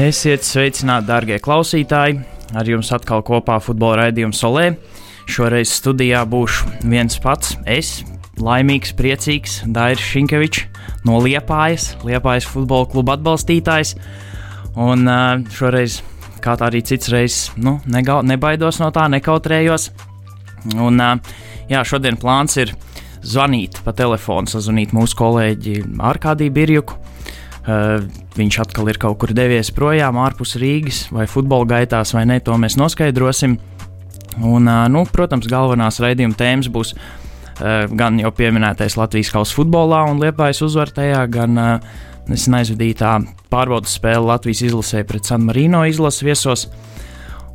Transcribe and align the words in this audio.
Esiet 0.00 0.46
sveicināti, 0.46 1.10
darbie 1.10 1.36
klausītāji! 1.44 2.22
Ar 2.56 2.68
jums 2.68 2.88
atkal 2.94 3.20
kopā 3.26 3.58
futbola 3.60 4.06
raidījuma 4.06 4.32
Solē. 4.32 4.70
Šoreiz 5.28 5.74
studijā 5.76 6.22
būšu 6.24 6.70
viens 6.88 7.18
pats, 7.20 7.52
es, 7.68 7.90
laimīgs, 8.40 8.94
priecīgs 8.96 9.58
Dairis 9.68 10.06
Šinkevičs 10.06 10.62
no 11.04 11.18
Liepājas, 11.20 11.90
Liepājas 12.06 12.48
futbola 12.48 12.88
kluba 12.88 13.18
atbalstītājs. 13.18 13.92
Un 14.80 15.04
šoreiz, 15.52 15.98
kā 16.40 16.56
arī 16.64 16.80
cits 16.80 17.12
reizes, 17.12 17.50
nu, 17.60 17.76
negau, 17.84 18.22
nebaidos 18.24 18.80
no 18.80 18.88
tā, 18.96 19.04
nekautrējos. 19.12 19.90
Un, 20.80 21.04
jā, 21.68 21.84
šodien 21.84 22.16
plāns 22.16 22.56
ir 22.62 22.72
zvanīt 23.20 23.82
pa 23.84 23.92
telefonu, 23.92 24.48
sazvanīt 24.48 24.96
mūsu 24.96 25.20
kolēģi 25.20 25.80
Arkādiju 26.14 26.56
Birjuku. 26.56 27.09
Uh, 27.60 28.00
viņš 28.38 28.56
atkal 28.62 28.88
ir 28.88 28.96
kaut 29.00 29.18
kur 29.20 29.34
devies 29.36 29.68
projām 29.76 30.16
ārpus 30.22 30.54
Rīgas, 30.60 31.02
vai 31.12 31.26
futbola 31.28 31.68
gaitās, 31.74 32.14
vai 32.16 32.24
ne, 32.28 32.38
to 32.40 32.56
mēs 32.56 32.78
noskaidrosim. 32.80 33.58
Un, 34.40 34.64
uh, 34.64 34.86
nu, 34.88 35.04
protams, 35.12 35.48
galvenās 35.50 36.00
raidījuma 36.00 36.38
tēmas 36.40 36.70
būs 36.72 36.94
uh, 36.96 37.84
gan 37.92 38.16
jau 38.22 38.32
pieminētais 38.32 38.96
Latvijas 38.96 39.32
kausa 39.34 39.58
futbolā 39.58 40.06
un 40.08 40.22
liepājas 40.22 40.62
uzvar 40.64 40.92
tajā, 40.96 41.26
gan 41.28 41.60
nesen 42.30 42.56
aizvadītā 42.56 43.18
pārbaudas 43.52 43.98
spēle 43.98 44.24
Latvijas 44.30 44.64
izlasē 44.70 45.04
pret 45.04 45.28
San 45.28 45.44
Marino 45.44 45.82
izlases 45.88 46.24
viesos. 46.24 46.66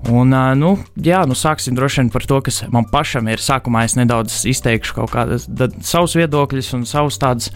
Un, 0.06 0.30
nu, 0.60 0.76
jā, 1.02 1.24
nu, 1.26 1.34
sāksim 1.34 1.74
droši 1.74 2.04
vien 2.04 2.10
par 2.14 2.26
to, 2.30 2.38
kas 2.46 2.60
man 2.74 2.86
pašam 2.92 3.26
ir. 3.32 3.42
Sākumā 3.42 3.86
es 3.88 3.96
nedaudz 3.98 4.44
izteikšu 4.52 5.00
kaut 5.00 5.14
kādas 5.16 5.48
savas 5.82 6.14
viedokļus 6.20 6.70
un 6.78 6.84
savas 6.86 7.18
tādas 7.22 7.50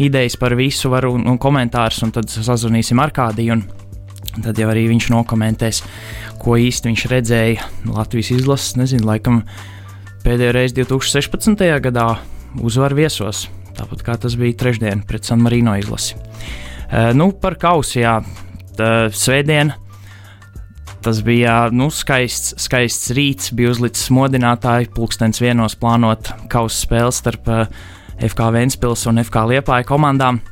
idejas 0.00 0.38
par 0.40 0.56
visu, 0.56 0.88
varu, 0.92 1.12
un, 1.18 1.26
un 1.28 1.36
komentārus, 1.40 2.00
un 2.06 2.14
tad 2.16 2.32
sazvanīsim 2.32 3.00
ar 3.04 3.12
kādiju. 3.12 3.58
Tad 4.40 4.56
jau 4.62 4.70
arī 4.70 4.86
viņš 4.88 5.10
nokomentēs, 5.12 5.82
ko 6.40 6.56
īsti 6.56 6.88
viņš 6.88 7.04
redzēja 7.10 7.68
Latvijas 7.90 8.32
izlases. 8.38 8.78
Nezinu, 8.80 9.04
laikam 9.10 9.42
pēdējo 10.24 10.56
reizi 10.56 10.78
2016. 10.80 11.66
gadā 11.84 12.06
uzvaru 12.64 13.02
viesos, 13.02 13.44
tāpat 13.76 14.06
kā 14.06 14.16
tas 14.24 14.38
bija 14.40 14.56
trešdien 14.62 15.04
pret 15.08 15.28
San 15.28 15.44
Marino 15.44 15.76
izlasi. 15.76 16.16
Uh, 16.16 17.12
nu, 17.12 17.28
par 17.36 17.60
kausijā, 17.60 18.22
svētdienu 18.80 19.89
Tas 21.00 21.22
bija 21.24 21.70
nu, 21.72 21.88
skaists, 21.88 22.52
skaists 22.60 23.14
rīts, 23.16 23.54
bija 23.56 23.72
uzlicis 23.72 24.10
modinātāji, 24.12 24.90
pulkstenis 24.92 25.40
vienos 25.40 25.78
plānot 25.80 26.28
kausa 26.52 26.76
spēles 26.76 27.20
starp 27.22 27.48
eh, 27.48 27.70
FK 28.28 28.50
Ventspils 28.52 29.06
un 29.08 29.22
FK 29.24 29.46
Liepāja 29.54 29.86
komandām. 29.88 30.42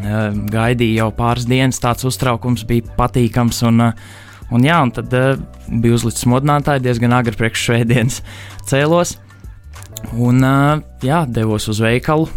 Uh, 0.00 0.28
gaidīja 0.52 1.02
jau 1.02 1.08
pāris 1.16 1.48
dienas, 1.48 1.80
tāds 1.82 2.04
uztraukums 2.06 2.62
bija 2.68 2.92
patīkams. 2.96 3.62
Un, 3.68 3.86
uh, 3.88 4.20
un, 4.52 4.66
jā, 4.68 4.76
un 4.84 4.92
tad 4.94 5.10
bija 5.10 5.96
uzlicis 5.96 6.28
modinātāji 6.30 6.84
diezgan 6.84 7.16
agri 7.16 7.34
priekš 7.36 7.64
šveidienas 7.70 8.20
cēlos. 8.68 9.16
Un 10.12 10.44
jā, 11.04 11.24
devos 11.28 11.66
uz 11.72 11.80
veikalu, 11.82 12.28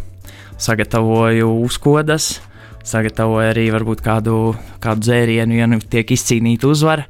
sagatavoju 0.59 1.51
uzkodas, 1.63 2.39
sagatavoju 2.83 3.51
arī 3.51 3.69
varbūt 3.71 4.03
kādu, 4.03 4.55
kādu 4.83 5.07
dzērienu, 5.07 5.59
ja 5.59 5.69
nu 5.69 5.79
tiek 5.79 6.11
izcīnīta 6.15 6.67
uzvara. 6.71 7.07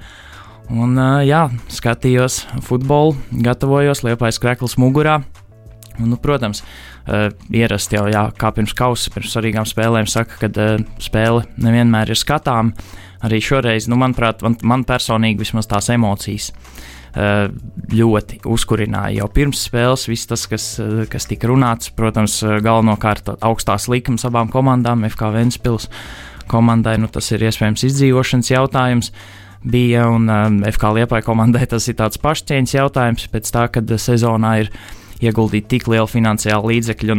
Un, 0.72 0.96
jā, 1.28 1.48
skatījos 1.72 2.44
futbolu, 2.64 3.18
gatavojos, 3.44 4.04
liepais 4.06 4.40
krekls 4.40 4.78
mugurā. 4.80 5.20
Un, 6.00 6.08
nu, 6.10 6.18
protams, 6.18 6.64
ierasti 7.54 8.00
jau, 8.00 8.08
jā, 8.10 8.24
kā 8.40 8.54
pirms 8.56 8.74
kausa, 8.78 9.12
pirms 9.14 9.36
svarīgām 9.36 9.68
spēlēm, 9.70 10.08
saka, 10.10 10.40
ka 10.40 10.68
spēle 11.04 11.44
nevienmēr 11.62 12.14
ir 12.14 12.20
skatām. 12.20 12.72
Arī 13.24 13.40
šoreiz, 13.44 13.90
nu, 13.92 14.00
manuprāt, 14.00 14.42
man, 14.44 14.58
man 14.64 14.88
personīgi 14.88 15.44
vismaz 15.44 15.70
tās 15.72 15.92
emocijas 15.94 16.52
ļoti 17.14 18.40
uzkurināja 18.50 19.20
jau 19.20 19.28
pirms 19.30 19.68
spēles. 19.68 20.08
Viss 20.10 20.26
tas, 20.32 20.48
kas, 20.50 20.66
kas 21.12 21.30
tika 21.30 21.52
runāts, 21.52 21.92
protams, 21.94 22.40
galvenokārt 22.42 23.36
augstās 23.36 23.86
likums 23.92 24.26
abām 24.26 24.50
komandām, 24.50 25.06
FK 25.12 25.30
Ventspils 25.36 25.92
komandai, 26.50 26.98
nu, 27.00 27.12
tas 27.14 27.30
ir 27.36 27.46
iespējams 27.46 27.86
izdzīvošanas 27.86 28.50
jautājums. 28.56 29.14
Uh, 29.14 29.43
bija. 29.64 30.08
Un 30.12 30.28
um, 30.30 30.60
FK 30.68 30.94
Liepai 30.98 31.22
komandai 31.26 31.68
tas 31.70 31.88
ir 31.90 31.98
tāds 32.00 32.20
pašcieņas 32.22 32.76
jautājums 32.76 33.30
pēc 33.32 33.54
tā, 33.54 33.68
kad 33.74 33.96
sezonā 34.00 34.58
ir 34.64 34.74
ieguldīti 35.24 35.78
tik 35.78 35.88
lieli 35.92 36.10
finansiāli 36.10 36.76
līdzekļi. 36.76 37.18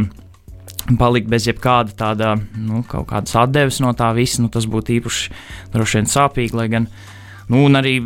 Un 0.84 0.98
palikt 1.00 1.30
bez 1.32 1.46
jebkāda 1.48 1.94
tāda, 1.96 2.34
nu, 2.60 2.82
kaut 2.88 3.08
kādas 3.12 3.32
atdeves 3.40 3.80
no 3.80 3.94
tā 3.96 4.10
visa, 4.16 4.42
nu, 4.44 4.50
tas 4.52 4.66
būtu 4.68 4.98
īpaši 4.98 5.32
droši 5.72 6.00
vien 6.00 6.10
sāpīgi. 6.12 6.56
Lai 6.58 6.68
gan, 6.72 6.90
nu, 7.48 7.64
arī 7.72 7.96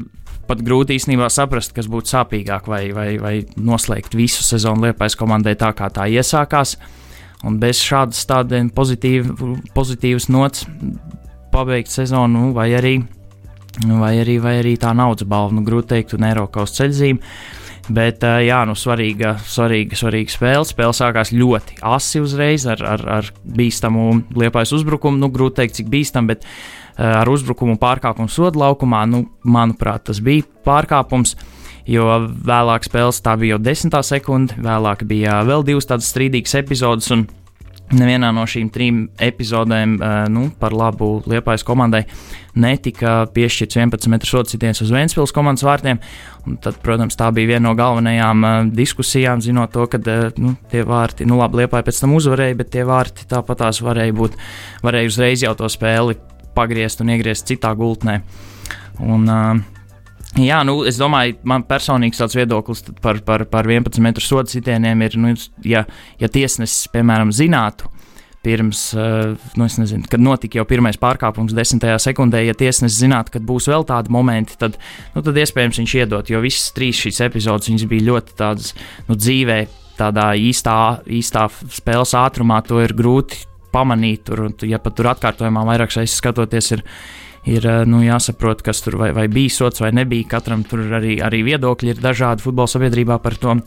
pat 0.48 0.62
grūti 0.64 0.96
īstenībā 0.96 1.28
saprast, 1.32 1.74
kas 1.76 1.90
būtu 1.90 2.14
sāpīgāk, 2.14 2.70
vai, 2.70 2.86
vai, 2.94 3.08
vai 3.20 3.34
noslēgt 3.58 4.16
visu 4.16 4.46
sezonu 4.46 4.86
Liepais 4.86 5.18
komandai 5.18 5.58
tā, 5.60 5.74
kā 5.76 5.90
tā 5.92 6.06
iesākās, 6.08 6.78
un 7.44 7.58
bez 7.60 7.82
šādas 7.84 8.22
tādas 8.30 8.70
pozitīvas 9.74 10.30
nots 10.32 10.64
pabeigt 11.52 11.92
sezonu, 11.92 12.48
nu, 12.48 12.54
vai 12.56 12.70
arī 12.78 12.96
vai 13.86 14.18
arī, 14.22 14.38
vai 14.42 14.58
arī 14.62 14.76
tā 14.80 14.92
naudas 14.96 15.28
balva. 15.28 15.54
Nu, 15.54 15.64
grūti 15.66 15.94
teikt, 15.94 16.16
un 16.16 16.26
Eiropas 16.28 16.74
ceļzīme. 16.78 17.34
Bet, 17.88 18.20
jā, 18.44 18.58
nu, 18.68 18.74
svarīga, 18.76 19.38
svarīga, 19.48 19.96
svarīga 19.96 20.34
spēle. 20.34 20.66
Spēle 20.68 20.96
sākās 20.96 21.32
ļoti 21.32 21.78
asi 21.88 22.20
uzreiz 22.20 22.66
ar, 22.68 22.82
ar, 22.84 23.04
ar 23.20 23.30
bīstamu 23.44 24.10
liepais 24.36 24.74
uzbrukumu. 24.76 25.20
Nu, 25.22 25.30
grūti 25.32 25.62
teikt, 25.62 25.78
cik 25.78 25.88
bīstam, 25.92 26.28
bet 26.28 26.44
ar 26.98 27.28
uzbrukumu 27.30 27.78
pārkāpumu 27.80 28.28
sodu 28.32 28.60
laukumā, 28.60 29.06
nu, 29.08 29.24
manuprāt, 29.46 30.08
tas 30.10 30.20
bija 30.24 30.44
pārkāpums. 30.66 31.36
Jo 31.88 32.04
vēlāk 32.28 32.84
spēles 32.84 33.22
tā 33.24 33.32
bija 33.40 33.54
jau 33.54 33.62
desmitā 33.64 34.02
sekunde, 34.04 34.58
vēlāk 34.60 35.06
bija 35.08 35.38
vēl 35.48 35.62
divas 35.64 35.88
tādas 35.88 36.10
strīdīgas 36.12 36.58
epizodes. 36.60 37.08
Un, 37.14 37.24
Nevienā 37.88 38.28
no 38.36 38.42
šīm 38.44 38.68
trim 38.72 39.04
epizodēm 39.22 39.94
nu, 40.32 40.42
par 40.60 40.74
labu 40.76 41.22
Liepājas 41.28 41.64
komandai 41.64 42.02
netika 42.58 43.22
piešķirts 43.32 43.78
11 43.78 44.10
metru 44.12 44.28
sodu 44.28 44.52
sitiens 44.52 44.82
uz 44.84 44.92
Vēncpils 44.92 45.32
komandas 45.32 45.64
vārtiem. 45.64 46.00
Tad, 46.64 46.82
protams, 46.84 47.16
tā 47.16 47.30
bija 47.32 47.54
viena 47.54 47.68
no 47.68 47.74
galvenajām 47.78 48.74
diskusijām, 48.76 49.40
zinot 49.44 49.72
to, 49.72 49.86
ka 49.88 50.00
nu, 50.36 50.52
tie 50.72 50.84
vārti, 50.84 51.28
nu 51.28 51.40
labi, 51.40 51.62
Liepāja 51.62 51.86
pēc 51.88 52.02
tam 52.02 52.16
uzvarēja, 52.18 52.58
bet 52.60 52.72
tie 52.76 52.84
vārti 52.88 53.24
tāpatās 53.30 53.80
varēja 53.84 54.16
būt, 54.20 54.36
varēja 54.84 55.12
uzreiz 55.14 55.46
jau 55.46 55.54
to 55.56 55.72
spēli 55.72 56.18
pagriezt 56.58 57.00
un 57.04 57.14
iegriezt 57.14 57.48
citā 57.48 57.72
gultnē. 57.78 58.20
Un, 59.00 59.28
uh, 59.30 59.77
Jā, 60.38 60.60
nu, 60.66 60.80
es 60.86 60.98
domāju, 61.00 61.38
man 61.48 61.64
personīgs 61.66 62.20
tāds 62.20 62.36
viedoklis 62.38 62.84
par, 63.02 63.18
par, 63.26 63.44
par 63.50 63.66
11 63.66 64.02
metru 64.04 64.22
sodu 64.22 64.52
sitieniem 64.52 65.00
ir, 65.02 65.16
nu, 65.18 65.32
ja, 65.66 65.82
ja 66.20 66.30
tiesnesis, 66.30 66.86
piemēram, 66.94 67.32
zinātu, 67.34 67.90
pirms, 68.44 68.84
uh, 68.94 69.34
nu, 69.58 69.66
nezinu, 69.66 70.06
kad 70.08 70.22
notika 70.22 70.60
jau 70.60 70.66
pirmais 70.68 70.96
pārkāpums, 71.00 71.56
desmitajā 71.56 71.98
sekundē, 72.06 72.44
ja 72.46 72.54
tiesnesis 72.56 73.00
zinātu, 73.02 73.34
ka 73.34 73.42
būs 73.44 73.66
vēl 73.72 73.84
tādi 73.88 74.14
momenti, 74.14 74.54
tad, 74.60 74.78
nu, 75.16 75.24
tad 75.26 75.42
iespējams 75.42 75.82
viņš 75.82 75.96
iedot, 75.98 76.30
jo 76.30 76.40
visas 76.44 76.70
trīs 76.76 77.02
šīs 77.02 77.20
epizodes 77.26 77.88
bija 77.90 78.08
ļoti 78.12 78.38
tādas 78.38 78.72
nu, 79.08 79.18
dzīvē, 79.18 79.58
tādā 79.98 80.30
īstā, 80.38 80.78
īstā 81.18 81.48
spēles 81.50 82.14
ātrumā, 82.14 82.62
to 82.66 82.78
ir 82.84 82.94
grūti 82.96 83.42
pamanīt. 83.74 84.28
Tur, 84.28 84.46
ja 84.68 84.80
pat 84.82 84.96
tur 84.98 85.10
atkārtojumā 85.12 85.64
vairāk 85.68 85.92
reizes 85.96 86.18
skatoties, 86.20 86.72
ir 86.76 86.84
ir 87.48 87.66
eh, 87.66 87.82
nu, 87.88 88.02
jāsaprot, 88.04 88.62
kas 88.66 88.82
tur 88.84 88.98
vai, 89.00 89.10
vai 89.16 89.26
bija 89.32 89.54
sots 89.54 89.82
vai 89.82 89.92
nebija. 89.96 90.28
Katram 90.36 90.64
tur 90.68 90.84
arī, 91.00 91.18
arī 91.24 91.44
viedokļi 91.46 91.94
ir 91.94 92.02
dažādi 92.04 92.44
futbola 92.44 92.70
sabiedrībā 92.70 93.18
par 93.24 93.38
to. 93.40 93.58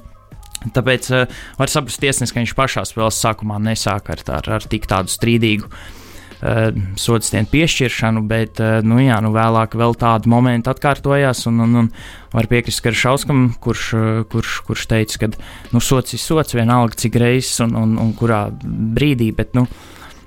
Tāpēc 0.62 1.08
uh, 1.16 1.40
var 1.58 1.72
saprast, 1.74 1.98
tiesnesis, 2.04 2.30
ka 2.34 2.38
viņš 2.38 2.52
pašā 2.54 2.84
spēles 2.86 3.18
sākumā 3.18 3.58
nesāk 3.66 4.12
ar, 4.14 4.20
ar, 4.30 4.50
ar 4.60 4.68
tik 4.70 4.84
tādu 4.86 5.10
strīdīgu 5.10 5.66
uh, 5.66 6.68
sodstienu 7.02 7.50
piešķiršanu, 7.50 8.22
bet 8.30 8.62
uh, 8.62 8.76
nu, 8.86 9.00
jā, 9.02 9.18
nu, 9.26 9.32
vēlāk 9.34 9.74
vēl 9.82 9.98
tādi 9.98 10.30
momenti 10.30 10.70
atkārtojās. 10.70 11.48
Un, 11.50 11.64
un, 11.66 11.80
un 11.82 11.90
var 12.36 12.50
piekrist 12.52 12.84
Karšauskam, 12.86 13.48
kurš, 13.64 13.88
kurš, 14.30 14.60
kurš 14.68 14.86
teica, 14.92 15.24
ka 15.24 15.32
nu, 15.74 15.82
sots 15.82 16.14
ir 16.14 16.22
sots 16.22 16.54
vienalga 16.54 17.02
cik 17.02 17.18
reizes 17.24 17.66
un, 17.66 17.74
un, 17.82 17.98
un 18.06 18.14
kurā 18.20 18.44
brīdī. 18.62 19.32
Bet, 19.34 19.58
nu, 19.58 19.66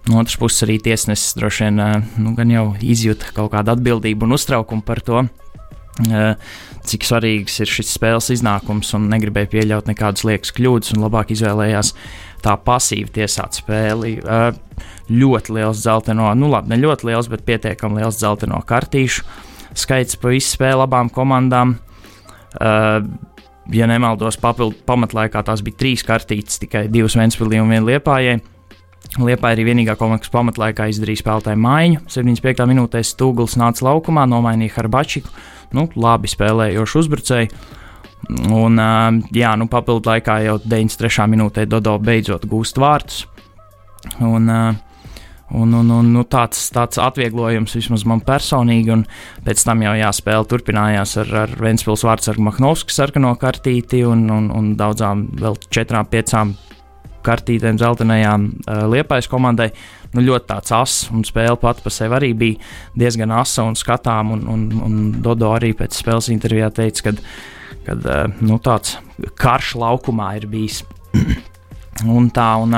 No 0.04 0.18
otras 0.20 0.36
puses, 0.36 0.60
arī 0.66 0.76
tiesnesis 0.84 1.32
droši 1.38 1.64
vien 1.64 1.78
nu, 2.20 2.34
jau 2.36 2.66
izjūta 2.84 3.32
kaut 3.36 3.54
kādu 3.54 3.72
atbildību 3.72 4.26
un 4.26 4.36
uztraukumu 4.36 4.84
par 4.84 5.00
to, 5.04 5.22
cik 6.84 7.06
svarīgs 7.08 7.56
ir 7.64 7.70
šis 7.70 7.94
spēles 7.96 8.28
iznākums, 8.34 8.92
un 8.98 9.08
negribēja 9.12 9.48
pieļaut 9.54 9.88
nekādas 9.88 10.26
liekas 10.28 10.52
kļūdas, 10.56 10.92
un 10.92 11.06
labāk 11.06 11.32
izvēlējās 11.32 11.94
tā 12.44 12.58
pasīvi 12.60 13.14
tiesāt 13.16 13.56
spēli. 13.62 14.18
Ļoti 15.08 15.56
liels 15.56 15.80
dzelteno, 15.80 16.28
nu 16.36 16.52
labi, 16.52 16.74
ne 16.74 16.82
ļoti 16.84 17.08
liels, 17.08 17.32
bet 17.32 17.46
pietiekami 17.48 18.02
liels 18.02 18.20
dzelteno 18.20 18.60
kartīšu 18.68 19.24
skaits 19.74 20.18
pa 20.20 20.32
visu 20.32 20.54
spēli 20.54 20.84
abām 20.84 21.10
komandām. 21.12 21.76
Ja 23.74 23.86
nemaldos, 23.88 24.36
papildu 24.40 24.76
pamatlaikā 24.86 25.40
tās 25.46 25.62
bija 25.64 25.80
trīs 25.80 26.04
kartītes, 26.06 26.60
tikai 26.62 26.86
divas 26.92 27.16
Vēnspilī 27.18 27.62
un 27.62 27.72
viena 27.72 27.88
Liepājai. 27.88 28.42
Liepa 29.20 29.52
arī 29.52 29.66
vienīgā 29.68 29.94
komanda, 29.98 30.24
kas 30.24 30.32
pamatlaikā 30.34 30.88
izdarīja 30.90 31.20
spēlētāju 31.20 31.60
maiņu. 31.60 32.00
75. 32.10 32.64
minūtē 32.70 33.02
Stūgls 33.06 33.54
nāca 33.60 33.86
laukumā, 33.86 34.24
nomainīja 34.30 34.78
Harbačiku, 34.78 35.30
nu, 35.76 35.86
labi 35.94 36.30
spēlējošu 36.32 37.02
uzbrucēju. 37.04 37.60
Un, 38.56 38.80
jā, 39.36 39.52
nu, 39.60 39.68
papildu 39.70 40.10
laikā 40.10 40.40
jau 40.46 40.56
93. 40.64 41.28
minūtē 41.34 41.68
Dodo 41.68 41.98
beidzot 42.00 42.48
gūst 42.48 42.80
vārtus. 42.80 43.26
Un, 44.24 44.48
un, 44.48 45.74
un, 45.78 45.90
un 45.98 46.10
nu, 46.16 46.24
tāds, 46.28 46.66
tāds 46.74 46.98
atvieglojums 47.00 47.76
vismaz 47.76 48.04
man 48.08 48.24
personīgi, 48.24 48.92
un 48.96 49.04
pēc 49.46 49.64
tam 49.68 49.84
jau 49.84 49.94
jāspēle 50.00 50.48
turpinājās 50.50 51.16
ar, 51.22 51.34
ar 51.44 51.56
Vēnspils 51.60 52.04
vārdsargu 52.08 52.48
Mahnovskas 52.48 52.98
sarkano 52.98 53.34
kartīti 53.40 54.02
un, 54.08 54.26
un, 54.32 54.50
un 54.54 54.72
daudzām 54.80 55.28
vēl 55.40 55.60
četrām, 55.68 56.08
piecām 56.10 56.56
kartītēm, 57.24 57.80
zeltainajām 57.80 58.48
uh, 58.50 58.84
liepais 58.92 59.30
komandai. 59.30 59.70
Nu, 60.14 60.22
ļoti 60.22 60.46
tāds 60.52 60.74
ass 60.76 61.08
un 61.10 61.24
spēle 61.26 61.56
pati 61.58 61.82
par 61.82 61.94
sevi 61.94 62.14
arī 62.14 62.30
bija 62.38 62.74
diezgan 62.94 63.34
asa 63.34 63.64
un 63.66 63.74
skatām. 63.78 64.36
Un, 64.36 64.46
un, 64.50 64.68
un 64.86 65.00
Dodo 65.24 65.50
arī 65.56 65.72
pēc 65.76 65.96
spēles 65.98 66.30
intervijā 66.34 66.70
teica, 66.74 67.08
ka 67.08 67.16
kad, 67.84 68.04
uh, 68.04 68.44
nu, 68.44 68.58
tāds 68.62 68.98
karš 69.40 69.74
laukumā 69.80 70.34
ir 70.40 70.48
bijis. 70.50 70.84
Un 72.10 72.24
tā, 72.34 72.48
un, 72.58 72.72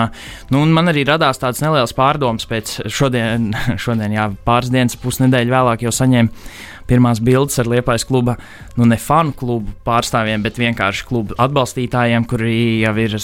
nu, 0.53 0.59
un 0.61 0.73
man 0.77 0.91
arī 0.91 1.01
radās 1.09 1.41
tāds 1.41 1.63
neliels 1.65 1.95
pārdoms 1.97 2.45
pēc 2.51 2.75
šodien, 2.93 3.47
šodien 3.85 4.13
jā, 4.13 4.27
pāris 4.45 4.69
dienas, 4.69 4.99
pusnedēļa 5.01 5.55
vēlāk 5.55 5.87
jau 5.87 5.95
saņēmu 6.03 6.45
pirmās 6.87 7.25
bildes 7.25 7.57
ar 7.65 7.73
Liepais 7.73 8.05
kluba, 8.05 8.37
nu 8.77 8.85
ne 8.85 9.01
fanu 9.01 9.33
klubu 9.33 9.73
pārstāvjiem, 9.89 10.45
bet 10.45 10.61
vienkārši 10.61 11.09
klubu 11.09 11.41
atbalstītājiem, 11.41 12.29
kuri 12.29 12.57
jau 12.85 12.93
ir 13.07 13.23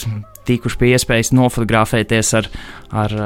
tikuši 0.49 0.79
pie 0.81 0.95
iespējas 0.97 1.33
nofotografēties 1.37 2.33
ar, 2.41 2.49
ar, 3.05 3.19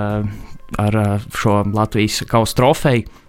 ar 0.82 0.98
šo 1.34 1.62
Latvijas 1.74 2.22
kausa 2.30 2.60
trofeju. 2.60 3.22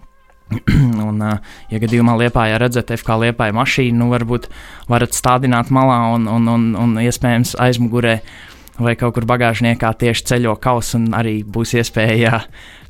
un, 1.08 1.20
ja 1.68 1.78
gadījumā 1.82 2.14
liepājā 2.22 2.56
redzat 2.60 2.94
FK 2.96 3.18
liepāja 3.26 3.52
mašīnu, 3.56 3.98
nu 4.00 4.08
varbūt 4.14 4.48
varat 4.88 5.16
stādināt 5.16 5.68
malā 5.74 5.98
un, 6.14 6.24
un, 6.32 6.48
un, 6.48 6.68
un 6.80 6.94
iespējams 7.02 7.52
aizmugurē 7.60 8.18
vai 8.78 8.94
kaut 8.96 9.16
kur 9.16 9.26
bagāžniekā 9.28 9.90
tieši 10.00 10.24
ceļo 10.30 10.54
kausa 10.62 10.96
un 11.00 11.10
arī 11.18 11.40
būs 11.44 11.74
iespēja 11.76 12.44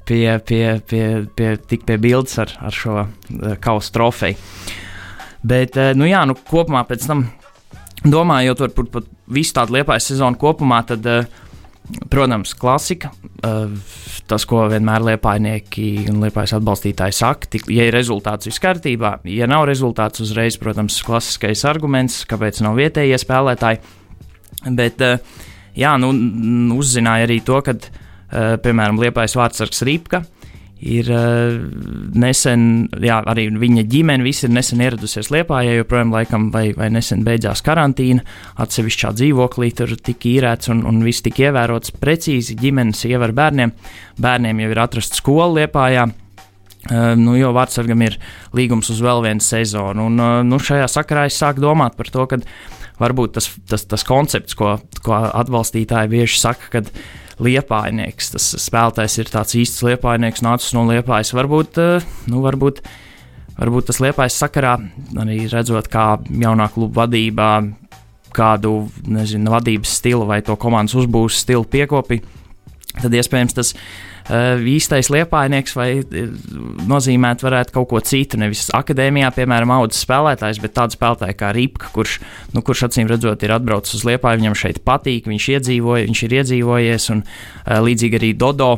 pie, 0.08 0.38
pie, 0.44 0.62
pie, 0.86 1.04
pie, 1.34 1.48
tik 1.68 1.86
pie 1.88 1.98
bildes 2.00 2.38
ar, 2.44 2.52
ar 2.62 2.74
šo 2.74 3.06
kausa 3.64 3.94
trofeju. 3.96 4.38
Bet, 5.48 5.78
nu 5.96 6.08
jā, 6.08 6.24
nu 6.26 6.34
kopumā 6.34 6.82
pēc 6.88 7.06
tam 7.08 7.28
domājot 8.04 8.64
par, 8.76 8.88
par, 8.92 9.06
visu 9.32 9.54
tādu 9.56 9.78
liepais 9.78 10.06
sezonu 10.10 10.38
kopumā, 10.40 10.80
tad, 10.86 11.06
uh, 11.08 11.26
protams, 12.12 12.54
klasika. 12.58 13.10
Uh, 13.42 13.74
tas, 14.28 14.44
ko 14.48 14.66
vienmēr 14.68 15.06
liepainieki 15.12 16.08
un 16.12 16.22
liepais 16.24 16.52
atbalstītāji 16.56 17.16
saka, 17.16 17.48
tik, 17.54 17.68
ja 17.72 17.88
ir 17.88 17.96
rezultāts, 17.96 18.48
viss 18.50 18.62
kārtībā. 18.62 19.18
Ja 19.32 19.48
nav 19.50 19.66
rezultāts, 19.70 20.22
uzreiz, 20.24 20.58
protams, 20.60 21.00
klasiskais 21.06 21.64
arguments, 21.68 22.22
kāpēc 22.28 22.62
nav 22.66 22.78
vietējie 22.78 23.18
spēlētāji. 23.24 23.82
Bet, 24.78 25.04
uh, 25.04 25.46
jā, 25.78 25.94
nu, 26.02 26.12
uzzināja 26.78 27.28
arī 27.28 27.40
to, 27.46 27.62
ka, 27.64 27.78
piemēram, 28.28 28.98
liepais 29.00 29.32
vārdsargs 29.38 29.86
Rīpka 29.88 30.26
ir 30.78 31.08
uh, 31.10 31.56
nesen, 32.14 32.62
jā, 33.02 33.18
arī 33.26 33.48
viņa 33.58 33.84
ģimene, 33.90 34.24
visi 34.26 34.46
ir 34.46 34.52
nesen 34.54 34.82
ieradusies 34.84 35.30
Lietpā, 35.34 35.60
ja 35.66 35.74
joprojām 35.80 36.12
laikam 36.14 36.48
vai, 36.54 36.68
vai 36.76 36.90
nesen 36.94 37.24
beidzās 37.26 37.64
karantīna, 37.66 38.22
atsevišķā 38.62 39.12
dzīvoklī 39.18 39.72
tur 39.78 39.96
tika 39.98 40.30
īrēts 40.30 40.70
un, 40.74 40.84
un 40.88 41.02
viss 41.06 41.24
tika 41.26 41.48
ievērots 41.48 41.96
precīzi 41.98 42.56
ģimenes 42.58 43.04
ievar 43.10 43.34
bērniem. 43.34 43.74
Bērniem 44.22 44.64
jau 44.64 44.72
ir 44.72 44.82
atrasta 44.84 45.18
skola 45.18 45.62
Lietpā. 45.62 45.90
Uh, 46.88 47.12
nu, 47.18 47.34
jo 47.34 47.50
Vārtsargam 47.52 48.00
ir 48.06 48.14
līgums 48.54 48.88
uz 48.94 49.00
vēl 49.02 49.24
vienu 49.26 49.42
sezonu. 49.44 50.06
Un, 50.08 50.20
uh, 50.22 50.40
nu, 50.46 50.60
šajā 50.62 50.86
sakarā 50.88 51.26
es 51.28 51.36
sāku 51.36 51.64
domāt 51.64 51.98
par 51.98 52.08
to, 52.14 52.24
ka 52.30 52.38
varbūt 53.00 53.36
tas, 53.38 53.48
tas, 53.70 53.86
tas 53.88 54.04
koncepts, 54.06 54.56
ko, 54.58 54.76
ko 55.04 55.16
atbalstītāji 55.28 56.12
bieži 56.12 56.40
saka, 56.40 56.70
kad 56.72 56.92
liepainieks. 57.42 58.32
Tas 58.34 58.48
spēlētājs 58.64 59.18
ir 59.22 59.32
tāds 59.32 59.58
īsts 59.58 59.84
liepainieks, 59.86 60.44
nācis 60.46 60.74
no 60.76 60.86
liepājas. 60.88 61.34
Varbūt, 61.38 61.78
eh, 61.82 62.08
nu, 62.30 62.42
varbūt, 62.44 62.82
varbūt 63.58 63.90
tas 63.90 64.02
liepājas 64.04 64.40
sakarā 64.42 64.76
arī 65.22 65.44
redzot, 65.50 65.90
kā 65.92 66.10
jaunā 66.28 66.70
kluba 66.74 67.04
vadībā 67.04 67.52
kādu 68.34 68.90
nezinu, 69.08 69.50
vadības 69.54 69.94
stilu 70.00 70.26
vai 70.28 70.42
to 70.44 70.58
komandas 70.60 70.98
uzbūves 70.98 71.38
stilu 71.40 71.64
piekopi, 71.64 72.20
tad 72.98 73.14
iespējams 73.16 73.56
tas 73.56 73.72
uh, 73.72 73.80
īstais 74.28 75.08
liepainieks 75.12 75.74
vai 75.76 75.88
uh, 76.02 76.28
nozīmēt 76.88 77.42
varētu 77.44 77.74
kaut 77.76 77.88
ko 77.92 78.02
citu. 78.04 78.40
Nevis 78.40 78.66
akadēmijā, 78.76 79.30
piemēram, 79.36 79.72
audzes 79.78 80.04
spēlētājs, 80.04 80.60
bet 80.62 80.76
tāds 80.76 80.98
spēlētājs 80.98 81.38
kā 81.40 81.52
Rīpka, 81.56 81.92
kurš, 81.94 82.18
nu, 82.52 82.62
kurš 82.66 82.88
acīm 82.88 83.08
redzot 83.10 83.42
ir 83.46 83.54
atbraucis 83.56 83.96
uz 83.98 84.04
Liepāju, 84.08 84.42
viņam 84.42 84.58
šeit 84.58 84.82
patīk, 84.86 85.30
viņš, 85.30 85.48
iedzīvoja, 85.56 86.06
viņš 86.10 86.22
ir 86.26 86.36
iedzīvojies, 86.42 87.10
un 87.16 87.24
uh, 87.24 87.80
līdzīgi 87.84 88.20
arī 88.20 88.32
Dodo. 88.38 88.76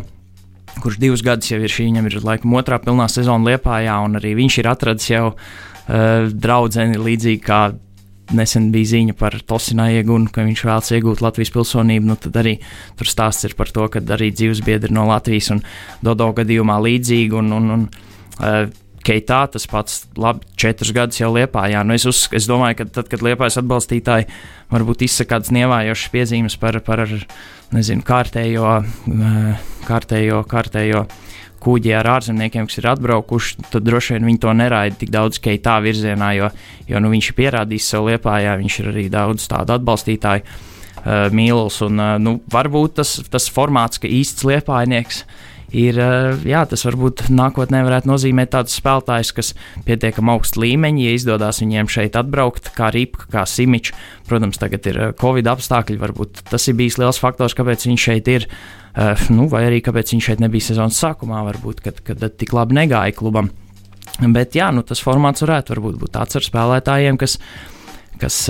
Kurš 0.80 1.00
divus 1.02 1.24
gadus 1.26 1.50
jau 1.50 1.58
ir 1.58 1.72
šī, 1.72 1.88
viņam 1.88 2.06
ir 2.06 2.20
laikam 2.22 2.54
otrā 2.54 2.78
pilnā 2.80 3.08
sezona 3.10 3.50
Liepājā, 3.50 3.96
un 4.06 4.20
arī 4.20 4.36
viņš 4.38 4.60
ir 4.62 4.70
atradis 4.70 5.10
jau 5.10 5.24
uh, 5.34 6.30
draugu 6.30 6.86
līdzīgi 6.94 7.42
kā 7.42 7.64
nesen 8.36 8.68
bija 8.74 8.92
ziņa 8.94 9.16
par 9.18 9.36
Tosinā 9.46 9.88
iegūnu, 9.98 10.30
ka 10.34 10.44
viņš 10.46 10.64
vēlas 10.66 10.92
iegūt 10.96 11.22
Latvijas 11.24 11.52
pilsonību. 11.54 12.10
Nu, 12.10 12.16
tad 12.20 12.36
arī 12.40 12.56
tur 12.98 13.10
stāsts 13.10 13.48
ir 13.48 13.56
par 13.58 13.72
to, 13.74 13.86
ka 13.92 14.02
arī 14.16 14.30
dzīvesbiedri 14.34 14.94
no 14.94 15.06
Latvijas 15.10 15.50
un 15.54 15.64
Dodo 16.04 16.30
gadījumā 16.36 16.78
līdzīgi. 16.86 17.36
Un, 17.40 17.50
un, 17.56 17.74
un, 17.76 17.88
uh, 18.38 18.62
Keitā 19.00 19.46
tas 19.48 19.64
pats, 19.64 20.02
labi, 20.20 20.44
četrus 20.60 20.90
gadus 20.92 21.22
jau 21.22 21.30
liepā. 21.32 21.62
Jā, 21.72 21.80
nu 21.88 21.94
es, 21.96 22.04
uz, 22.04 22.26
es 22.36 22.44
domāju, 22.44 22.82
ka 22.82 22.84
tad, 22.98 23.06
kad 23.08 23.22
liepājas 23.24 23.56
atbalstītāji 23.62 24.26
varbūt 24.68 25.06
izsaka 25.06 25.38
kādas 25.38 25.54
nievājošas 25.56 26.12
piezīmes 26.12 26.58
par, 26.60 26.76
par 26.84 27.06
nezinu, 27.72 28.04
kārtējo, 28.04 28.74
uh, 28.84 29.64
kārtējo, 29.88 30.42
kārtējo 30.50 31.06
kuģi 31.60 31.92
ar 31.98 32.08
ārzemniekiem, 32.16 32.66
kas 32.68 32.80
ir 32.80 32.88
atbraukuši, 32.92 33.68
tad 33.72 33.84
droši 33.86 34.16
vien 34.16 34.26
viņi 34.30 34.40
to 34.42 34.54
neraida 34.56 34.98
tik 35.00 35.12
daudz 35.14 35.40
keitā 35.42 35.76
virzienā, 35.84 36.32
jo, 36.38 36.50
jo 36.88 37.02
nu, 37.02 37.12
viņš 37.12 37.30
ir 37.30 37.38
pierādījis 37.38 37.92
sev 37.92 38.08
liepājā, 38.08 38.56
viņš 38.60 38.80
ir 38.82 38.90
arī 38.94 39.06
daudz 39.12 39.46
tādu 39.50 39.76
atbalstītāju 39.76 40.44
uh, 40.46 41.28
mīluls. 41.36 41.80
Un, 41.86 42.00
uh, 42.00 42.16
nu, 42.22 42.38
varbūt 42.50 42.98
tas, 43.02 43.18
tas 43.32 43.48
formāts, 43.52 44.00
ka 44.00 44.10
īsts 44.10 44.46
liepainieks 44.48 45.24
ir, 45.76 45.98
uh, 46.00 46.40
jā, 46.46 46.64
tas 46.68 46.84
varbūt 46.86 47.28
nākotnē 47.32 47.82
varētu 47.86 48.10
nozīmēt 48.10 48.52
tādus 48.54 48.76
spēlētājus, 48.80 49.32
kas 49.36 49.52
pietiekami 49.86 50.34
augstu 50.34 50.64
līmeņi, 50.64 51.06
ja 51.06 51.14
izdodas 51.16 51.62
viņiem 51.62 51.90
šeit 51.90 52.18
atbraukt, 52.18 52.72
kā 52.76 52.90
Rīpa, 52.94 53.28
kā 53.32 53.46
Simičs. 53.48 53.94
Protams, 54.30 54.60
tagad 54.62 54.86
ir 54.90 55.00
Covid 55.20 55.48
apstākļi, 55.50 55.98
varbūt 56.00 56.44
tas 56.50 56.68
ir 56.70 56.78
bijis 56.78 57.00
liels 57.00 57.18
faktors, 57.22 57.56
kāpēc 57.58 57.88
viņš 57.88 58.06
šeit 58.10 58.30
ir. 58.30 58.46
Uh, 58.90 59.14
nu, 59.30 59.46
vai 59.50 59.64
arī 59.68 59.80
kāpēc 59.86 60.14
viņš 60.14 60.30
šeit 60.30 60.42
nebija 60.42 60.70
sezonas 60.70 60.98
sākumā, 60.98 61.44
varbūt, 61.52 61.82
kad, 61.84 62.00
kad 62.06 62.24
tik 62.38 62.54
labi 62.56 62.78
negāja 62.82 63.14
klubam. 63.16 63.52
Bet 64.20 64.56
jā, 64.58 64.68
nu, 64.74 64.82
tas 64.84 65.00
formāts 65.00 65.44
varētu 65.44 65.78
būt 65.80 66.12
tāds 66.12 66.36
ar 66.36 66.44
spēlētājiem, 66.44 67.16
kas, 67.20 67.38
kas, 68.20 68.42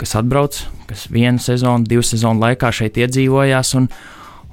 kas 0.00 0.16
atbrauc, 0.18 0.58
kas 0.90 1.06
vienu 1.12 1.40
sezonu, 1.40 1.86
divu 1.88 2.04
sezonu 2.04 2.42
laikā 2.42 2.72
šeit 2.74 2.98
iedzīvojās. 3.00 3.72
Un, 3.78 3.88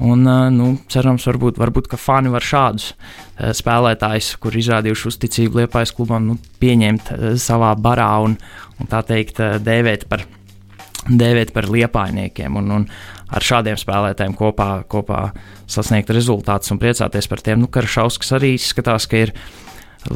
Un, 0.02 0.26
nu, 0.56 0.68
cerams, 0.90 1.26
varbūt, 1.30 1.60
varbūt 1.62 1.92
fani 2.02 2.32
var 2.34 2.44
šādus 2.44 2.94
spēlētājus, 3.38 4.34
kur 4.42 4.56
izrādījuši 4.58 5.10
uzticību 5.12 5.62
Liepājas 5.62 5.94
klubam, 5.94 6.26
nu, 6.32 6.38
pieņemt 6.60 7.12
savā 7.40 7.76
barā 7.80 8.10
un, 8.26 8.34
un 8.82 8.90
tā 8.90 9.04
teikt, 9.06 9.40
dēvēt 9.64 10.08
par, 10.10 10.26
dēvēt 11.08 11.54
par 11.54 11.70
liepainiekiem. 11.70 12.58
Un, 12.60 12.72
un 12.80 12.88
ar 13.34 13.46
šādiem 13.46 13.78
spēlētājiem 13.80 14.36
kopā, 14.38 14.70
kopā 14.90 15.28
sasniegt 15.70 16.12
rezultātus 16.14 16.74
un 16.74 16.82
priecāties 16.82 17.30
par 17.30 17.46
tiem. 17.46 17.62
Nu, 17.64 17.70
Karašauskas 17.72 18.34
arī 18.40 18.56
izskatās, 18.58 19.08
ka 19.10 19.28
ir. 19.28 19.36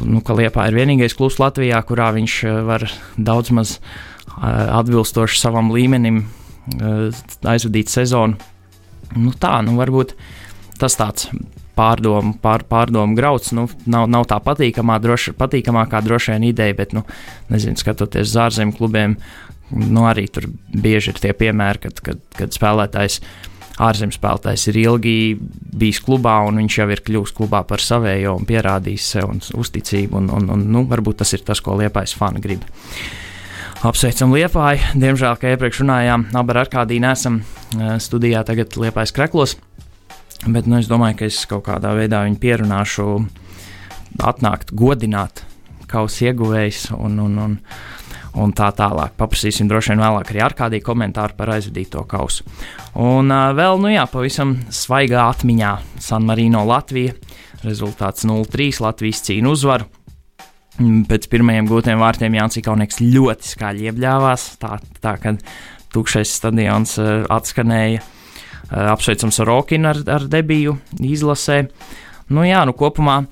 Nu, 0.04 0.20
ka 0.20 0.34
Liepā 0.36 0.66
ir 0.68 0.74
vienīgais 0.76 1.14
klubs 1.16 1.38
Latvijā, 1.40 1.78
kurā 1.88 2.10
viņš 2.12 2.32
var 2.66 2.82
daudz 3.16 3.54
maz 3.56 3.78
atbilstoši 4.36 5.40
savam 5.40 5.70
līmenim 5.72 6.26
aizvadīt 7.48 7.88
sezonu. 7.88 8.36
Nu, 9.16 9.32
tā, 9.32 9.58
nu, 9.64 9.78
varbūt 9.78 10.16
tas 10.78 10.98
tāds 10.98 11.30
pārdomu, 11.78 12.34
pār, 12.42 12.64
pārdomu 12.68 13.16
grauds. 13.18 13.52
Nu, 13.54 13.68
nav, 13.86 14.08
nav 14.10 14.26
tā 14.30 14.40
patīkamā, 14.42 14.98
droši, 15.02 15.36
patīkamākā 15.38 16.02
droši 16.04 16.34
vien 16.34 16.48
ideja, 16.50 16.76
bet, 16.78 16.96
nu, 16.96 17.04
nezinu, 17.52 17.78
skatoties 17.78 18.32
uz 18.32 18.40
ārzemju 18.48 18.76
klubiem, 18.80 19.18
Nu, 19.70 20.06
arī 20.08 20.24
tur 20.32 20.48
bieži 20.72 21.12
ir 21.12 21.20
tie 21.20 21.34
piemēri, 21.36 21.82
kad, 21.82 22.00
kad, 22.04 22.20
kad 22.38 22.56
spēlētājs, 22.56 23.18
ārzemju 23.84 24.16
spēlētājs 24.16 24.64
ir 24.70 24.78
ilgi 24.80 25.14
bijis 25.78 26.00
klubā, 26.04 26.38
un 26.48 26.62
viņš 26.62 26.78
jau 26.80 26.88
ir 26.94 27.02
kļuvis 27.04 27.34
klubā 27.36 27.60
par 27.68 27.84
savējo 27.84 28.38
un 28.40 28.48
pierādījis 28.48 29.08
sev 29.14 29.28
un 29.28 29.42
uzticību. 29.44 30.22
Un, 30.22 30.30
un, 30.38 30.48
un, 30.56 30.64
nu, 30.72 30.84
varbūt 30.88 31.20
tas 31.20 31.34
ir 31.36 31.44
tas, 31.44 31.60
ko 31.64 31.76
liepais 31.78 32.16
fani 32.16 32.40
grib. 32.44 32.64
Apsveicam 33.78 34.32
Liepāju. 34.34 34.96
Diemžēl, 34.98 35.36
kā 35.38 35.52
iepriekš 35.54 35.84
runājām, 35.84 36.24
abi 36.34 36.50
ar 36.50 36.58
Arkādiju 36.64 37.02
nesam 37.04 37.36
studijā 38.02 38.40
tagad 38.42 38.74
Liepājas 38.74 39.12
Kreklos. 39.14 39.52
Bet 40.50 40.66
nu, 40.66 40.80
es 40.82 40.88
domāju, 40.90 41.20
ka 41.20 41.28
es 41.30 41.38
kaut 41.46 41.62
kādā 41.68 41.92
veidā 41.94 42.24
viņu 42.24 42.40
pierunāšu, 42.42 43.06
atnākt, 44.26 44.72
godināt 44.74 45.44
kausa 45.86 46.26
ieguvējs 46.26 46.88
un, 46.96 47.20
un, 47.22 47.36
un, 47.44 47.54
un 48.42 48.54
tā 48.58 48.72
tālāk. 48.74 49.14
Paprasīsim 49.20 49.70
droši 49.70 49.94
vien 49.94 50.02
vēlāk 50.02 50.32
arī 50.34 50.42
ar 50.42 50.56
kādiem 50.58 50.82
komentāriem 50.82 51.38
par 51.38 51.54
aizvadīto 51.54 52.02
kausu. 52.10 52.48
Un 52.98 53.30
uh, 53.30 53.52
vēl, 53.54 53.78
nu 53.78 53.94
jā, 53.94 54.08
pavisam 54.10 54.56
svaigā 54.74 55.28
atmiņā 55.28 55.76
San 56.02 56.26
Marino 56.26 56.66
Latvija. 56.66 57.14
Rezultāts 57.62 58.26
0-3 58.26 58.82
Latvijas 58.82 59.22
cīņu 59.30 59.54
uzvaru. 59.54 59.86
Mm, 60.78 61.08
pēc 61.10 61.26
pirmajiem 61.32 61.66
gūtiem 61.66 61.98
vārtiem 61.98 62.36
Jānis 62.38 62.62
Kaunieks 62.62 63.00
ļoti 63.02 63.50
skaļi 63.50 63.88
iebļāvās. 63.90 64.44
Tā, 64.62 64.76
tā 65.02 65.16
kad 65.18 65.42
tukšais 65.94 66.36
stadions 66.38 66.94
uh, 67.02 67.24
atskanēja. 67.34 68.04
Uh, 68.68 68.92
apsveicams 68.92 69.40
ar 69.42 69.50
Rokinu 69.50 69.90
ar, 69.90 70.02
ar 70.18 70.28
debiju 70.30 70.76
izlasē. 71.02 71.64
Nu 72.30 72.44
jā, 72.46 72.62
nu 72.68 72.76
kopumā 72.78 73.22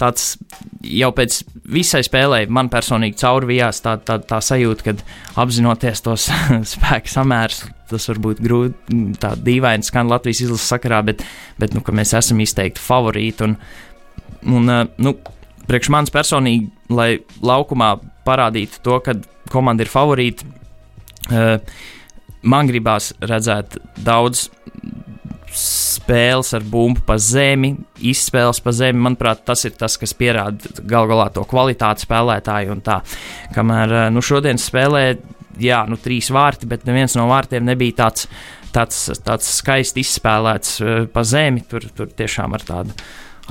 tāds 0.00 0.36
jau 0.84 1.10
pēc 1.16 1.38
visai 1.72 2.02
spēlē 2.06 2.42
man 2.52 2.68
personīgi 2.72 3.18
caurvijās 3.20 3.80
tā, 3.84 3.96
tā, 4.04 4.18
tā 4.24 4.40
sajūta, 4.44 4.86
ka 4.86 5.40
apzinoties 5.42 6.04
tos 6.04 6.28
spēku 6.72 7.12
samērus, 7.12 7.64
tas 7.90 8.08
var 8.12 8.20
būt 8.28 8.42
grūti, 8.44 9.00
tā 9.20 9.34
dīvaini 9.36 9.84
skan 9.84 10.08
Latvijas 10.12 10.44
izlases 10.46 10.68
sakarā, 10.72 11.02
bet, 11.06 11.24
bet 11.60 11.76
nu, 11.76 11.84
mēs 11.96 12.16
esam 12.16 12.40
izteikti 12.44 12.82
favorīti. 12.82 13.48
Un, 13.48 13.56
un, 14.46 14.70
uh, 14.70 14.84
nu, 15.02 15.16
priekš 15.68 15.90
manis 15.94 16.14
personīgi, 16.14 16.70
lai 16.92 17.10
laukumā 17.42 17.96
parādītu 18.26 18.82
to, 18.84 19.00
ka 19.04 19.16
komanda 19.52 19.86
ir 19.86 19.92
favorīta, 19.92 20.46
uh, 21.30 21.56
man 22.46 22.70
gribās 22.70 23.12
redzēt 23.22 23.78
daudz 24.06 24.48
spēles 25.56 26.52
ar 26.56 26.64
bumbu 26.68 27.02
pa 27.06 27.16
zemi, 27.22 27.72
izspēles 28.04 28.60
pa 28.64 28.74
zemi. 28.76 29.02
Manuprāt, 29.06 29.44
tas 29.48 29.64
ir 29.68 29.76
tas, 29.78 29.96
kas 30.00 30.14
pierāda 30.16 30.84
gal 30.84 31.08
galā 31.10 31.30
to 31.32 31.46
kvalitāti 31.48 32.06
spēlētāju. 32.06 32.74
Un 32.76 32.84
tā, 32.84 33.00
kamēr 33.56 33.96
eh, 33.96 34.06
nu, 34.12 34.24
šodienas 34.24 34.68
spēlē, 34.68 35.04
jā, 35.62 35.82
nu, 35.88 35.98
trīs 36.00 36.30
vārti, 36.34 36.68
bet 36.68 36.84
neviens 36.88 37.16
no 37.16 37.28
vārtiem 37.30 37.64
nebija 37.66 38.02
tāds, 38.04 38.28
tāds, 38.74 39.06
tāds 39.24 39.48
skaisti 39.60 40.04
izspēlēts 40.04 40.74
uh, 40.82 40.98
pa 41.12 41.24
zemi. 41.24 41.64
Tur, 41.70 41.88
tur 41.96 42.12
tiešām 42.12 42.56
ar 42.56 42.66
tādu 42.66 42.96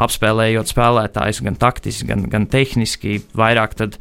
apspēlējot 0.02 0.72
spēlētājus 0.72 1.42
gan 1.46 1.60
taktiski, 1.60 2.08
gan, 2.10 2.26
gan 2.32 2.48
tehniski. 2.52 3.20
Vairāk 3.38 3.78
tad, 3.80 4.00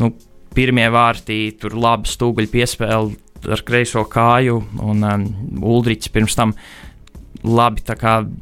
nu, 0.00 0.12
pirmie 0.54 0.86
vārti, 0.92 1.56
tur 1.60 1.76
labi 1.76 2.10
stūguļi 2.10 2.50
piespēle 2.52 3.52
ar 3.52 3.62
kreiso 3.66 4.04
kāju, 4.08 4.60
un 4.84 5.04
um, 5.04 5.26
Uldrichs 5.74 6.08
pirms 6.12 6.36
tam 6.38 6.54
labi 7.44 7.84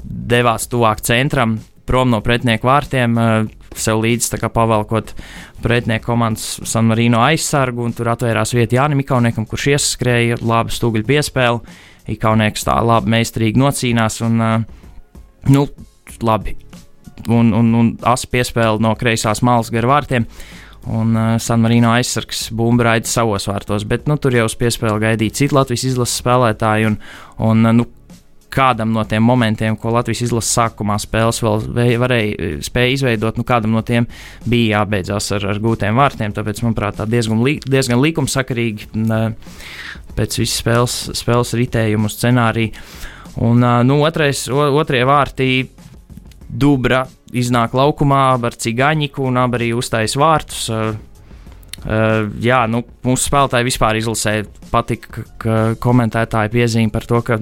devās 0.05 0.69
tuvāk 0.71 1.03
centram, 1.03 1.57
prom 1.89 2.13
no 2.13 2.21
pretinieku 2.23 2.69
vārtiem, 2.69 3.19
uh, 3.19 3.49
sev 3.75 4.03
līdzi 4.05 4.39
pavalkot 4.53 5.15
pretinieku 5.65 6.13
komandas 6.13 6.61
San 6.69 6.87
Marino 6.91 7.23
aizsargu, 7.25 7.83
un 7.87 7.97
tur 7.97 8.13
atvērās 8.13 8.55
vieta 8.55 8.79
Jānis 8.79 9.01
Mikauniekam, 9.01 9.49
kurš 9.49 9.73
ieskrēja 9.75 10.43
labu 10.43 10.75
stūguļu 10.75 11.09
piespēli. 11.09 11.79
Ikaunieks 12.13 12.67
tā 12.67 12.77
labi 12.83 13.13
meistarīgi 13.15 13.63
nocīnās, 13.63 14.21
un, 14.27 14.39
uh, 14.43 15.51
nu, 15.51 15.67
labi 16.23 16.57
un, 17.29 17.53
un, 17.55 17.73
un 17.79 17.95
asa 18.09 18.29
piespēle 18.31 18.83
no 18.83 18.95
kreisās 18.99 19.43
malas 19.45 19.73
gar 19.73 19.89
vārtiem. 19.91 20.27
Un 20.91 21.15
uh, 21.15 21.39
San 21.39 21.63
Marino 21.63 21.93
aizsargs 21.95 22.49
bumbu 22.59 22.83
raida 22.83 23.07
savos 23.07 23.47
vārtos, 23.47 23.85
bet 23.87 24.09
nu, 24.11 24.17
tur 24.19 24.35
jau 24.35 24.49
uz 24.49 24.57
piespēli 24.59 25.05
gaidīja 25.05 25.37
citi 25.39 25.55
Latvijas 25.55 25.85
izlases 25.93 26.19
spēlētāji. 26.19 26.89
Un, 26.89 26.97
un, 27.47 27.61
uh, 27.69 27.75
nu, 27.77 27.87
kādam 28.53 28.91
no 28.93 29.05
tiem 29.09 29.23
momentiem, 29.25 29.77
ko 29.79 29.93
Latvijas 29.95 30.25
izlases 30.27 30.51
sākumā 30.59 30.99
spēles 31.01 31.39
vēl 31.45 31.63
varēja 32.03 32.33
uh, 32.35 32.57
spēja 32.67 32.97
izveidot, 32.97 33.39
nu, 33.39 33.47
kādam 33.47 33.77
no 33.77 33.85
tiem 33.87 34.09
bija 34.43 34.81
jābeidzās 34.81 35.31
ar, 35.39 35.47
ar 35.55 35.63
gūtiem 35.63 36.03
vārtiem. 36.03 36.35
Tāpēc, 36.35 36.65
manuprāt, 36.67 36.99
tā 36.99 37.07
diezgan, 37.07 37.45
li, 37.47 37.61
diezgan 37.63 38.03
likumsakarīgi 38.03 38.91
uh, 39.07 39.31
pēc 40.19 40.41
visas 40.43 40.59
spēles, 40.65 40.99
spēles 41.23 41.55
ritējumu 41.63 42.11
scenāriju. 42.11 42.75
Un 43.47 43.63
uh, 43.63 43.79
nu, 43.87 44.03
otrais, 44.03 44.49
otrie 44.51 45.07
vārti 45.07 45.53
Dubra 46.53 47.07
iznāk 47.33 47.73
laukumā 47.77 48.25
ar 48.37 48.57
cigaņiku 48.61 49.25
un 49.25 49.41
abi 49.41 49.59
arī 49.59 49.71
uztais 49.77 50.17
vārtus. 50.21 50.67
Uh, 50.69 50.93
Uh, 51.83 52.29
jā, 52.39 52.61
nu, 52.71 52.85
mūsu 53.03 53.27
spēlētāji 53.27 53.67
vispār 53.67 53.97
izlasē 53.99 54.37
patika, 54.71 55.25
ka 55.43 55.55
komentētāji 55.83 56.53
piezīme 56.53 56.93
par 56.95 57.07
to, 57.11 57.19
ka 57.27 57.41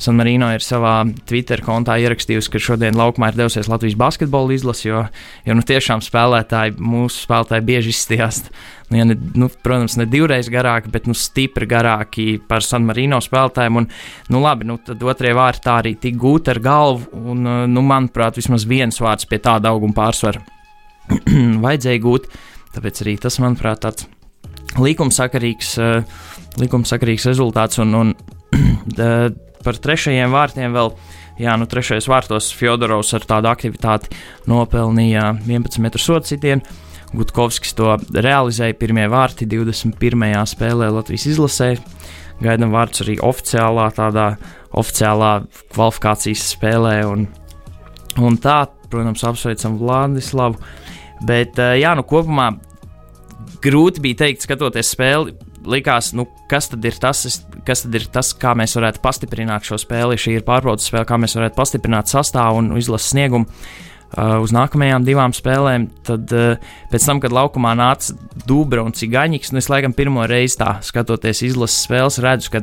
San 0.00 0.16
Marino 0.16 0.48
ir 0.54 0.64
savā 0.64 1.02
Twitter 1.28 1.60
kontā 1.64 1.98
ierakstījusi, 2.00 2.48
ka 2.48 2.62
šodien 2.64 2.96
laukumā 2.96 3.28
ir 3.28 3.42
devusies 3.42 3.68
Latvijas 3.68 3.98
basketbola 4.00 4.56
izlase, 4.56 4.86
jo, 4.88 5.02
jo 5.44 5.56
nu, 5.58 5.64
tiešām 5.68 6.00
spēlētāji, 6.04 6.78
mūsu 6.80 7.26
spēlētāji 7.26 7.66
bieži 7.68 7.92
izstījās, 7.92 8.40
nu, 8.88 8.98
ja 9.02 9.04
ne, 9.10 9.18
nu, 9.36 9.50
protams, 9.52 9.98
ne 10.00 10.08
divreiz 10.08 10.48
garāki, 10.52 10.88
bet 10.94 11.10
nu, 11.10 11.12
stipri 11.12 11.68
garāki 11.68 12.26
par 12.48 12.64
San 12.64 12.88
Marino 12.88 13.20
spēlētājiem. 13.20 13.82
Un, 13.82 13.90
nu, 14.32 14.40
labi, 14.46 14.64
nu, 14.70 14.78
tad 14.80 15.04
otrie 15.04 15.34
vārti 15.36 15.64
tā 15.68 15.76
arī 15.82 15.92
tik 16.00 16.16
gūti 16.24 16.54
ar 16.54 16.62
galvu, 16.64 17.20
un, 17.36 17.44
nu, 17.68 17.84
manuprāt, 17.84 18.40
vismaz 18.40 18.64
viens 18.64 18.96
vārds 19.04 19.28
pie 19.28 19.42
tāda 19.44 19.76
auguma 19.76 20.00
pārsvara 20.00 20.40
vajadzēja 21.68 22.04
gūt. 22.08 22.32
Tāpēc 22.74 23.02
arī 23.04 23.16
tas, 23.22 23.38
manuprāt, 23.42 23.82
tāds 23.84 24.08
likumsakarīgs, 24.80 25.74
uh, 25.82 26.22
likumsakarīgs 26.62 27.28
rezultāts. 27.30 27.80
Un, 27.82 27.94
un 28.00 28.14
uh, 28.14 29.28
par 29.66 29.80
trešajiem 29.80 30.34
vārtiem 30.34 30.74
vēl. 30.76 30.94
Jā, 31.40 31.56
nu 31.58 31.66
trešais 31.66 32.06
vārtos 32.06 32.52
Fjodorovs 32.54 33.08
ar 33.16 33.24
tādu 33.26 33.48
aktivitāti 33.50 34.12
nopelnīja 34.46 35.32
11 35.42 35.82
metru 35.82 36.02
sodu 36.02 36.30
sitienu. 36.30 36.62
Gutkovskis 37.14 37.74
to 37.78 37.94
realizēja 38.14 38.74
pirmie 38.78 39.06
vārti 39.10 39.46
21. 39.50 40.34
spēlē 40.50 40.90
Latvijas 40.94 41.26
izlasē. 41.30 41.74
Gaidām 42.42 42.74
vārdus 42.74 43.04
arī 43.04 43.16
oficiālā, 43.22 43.88
tādā 43.94 44.32
oficiālā 44.74 45.32
kvalifikācijas 45.74 46.48
spēlē. 46.54 46.96
Un, 47.06 47.28
un 48.22 48.38
tā, 48.42 48.64
protams, 48.90 49.22
apsveicam 49.26 49.78
Vladislavu. 49.78 50.58
Bet, 51.22 51.58
eh, 51.58 51.78
jā, 51.82 51.94
nu 51.96 52.04
kopumā 52.06 52.50
grūti 53.64 54.02
bija 54.04 54.24
teikt, 54.24 54.44
skatoties 54.44 54.94
spēli. 54.94 55.36
Likās, 55.64 56.12
nu, 56.12 56.26
kas 56.50 56.68
tad 56.68 56.84
ir 56.84 56.98
tas, 57.00 57.22
kas 57.64 57.84
tad 57.86 57.94
ir 57.96 58.04
tas, 58.12 58.34
kā 58.36 58.52
mēs 58.58 58.76
varētu 58.76 59.00
pastiprināt 59.04 59.64
šo 59.64 59.78
spēli. 59.80 60.20
Šī 60.20 60.36
ir 60.38 60.44
pārbaudas 60.44 60.90
spēle, 60.90 61.06
kā 61.08 61.16
mēs 61.20 61.36
varētu 61.38 61.56
pastiprināt 61.56 62.12
sastāvu 62.12 62.60
un 62.60 62.74
izlases 62.76 63.14
sniegumu. 63.14 63.48
Uh, 64.14 64.36
uz 64.44 64.52
nākamajām 64.54 65.02
divām 65.02 65.32
spēlēm, 65.34 65.88
tad 66.06 66.30
uh, 66.30 66.60
pēc 66.92 67.06
tam, 67.08 67.18
kad 67.18 67.32
laukumā 67.34 67.72
nāca 67.74 68.12
Dubra 68.46 68.84
un 68.86 68.94
Cigaņiks, 68.94 69.50
nu 69.50 69.58
es 69.58 69.66
laikam 69.72 69.96
pirmo 69.96 70.22
reizi 70.30 70.60
tā 70.60 70.76
skatoties 70.86 71.40
izlases 71.48 71.80
spēles, 71.88 72.20
redzu, 72.22 72.52
ka 72.52 72.60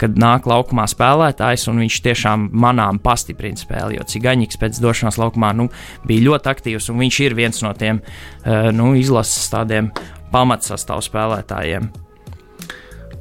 kad 0.00 0.18
nāk 0.20 0.48
laukumā 0.48 0.86
spēlētājs, 0.90 1.66
un 1.70 1.80
viņš 1.84 1.98
tiešām 2.06 2.48
manām 2.62 3.00
pastiprina 3.02 3.60
spēli. 3.60 3.98
Jo 3.98 4.06
Cigaņiks 4.08 4.60
pēc 4.60 4.80
došanās 4.82 5.20
laukumā 5.20 5.52
nu, 5.58 5.68
bija 6.08 6.26
ļoti 6.30 6.52
aktīvs, 6.54 6.90
un 6.92 7.02
viņš 7.04 7.20
ir 7.26 7.36
viens 7.38 7.64
no 7.64 7.72
tiem 7.76 8.00
uh, 8.02 8.70
nu, 8.74 8.92
izlases 8.98 9.50
tādiem 9.52 9.90
pamatsastāvu 10.32 11.04
spēlētājiem. 11.06 11.90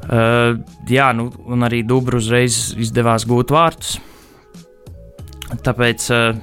Uh, 0.09 0.55
jā, 0.89 1.09
nu, 1.13 1.27
un 1.45 1.67
arī 1.67 1.83
Dubru 1.85 2.21
uzreiz 2.21 2.71
izdevās 2.79 3.27
gūt 3.29 3.51
vārtus. 3.53 3.97
Tāpēc, 5.65 6.05
uh, 6.15 6.39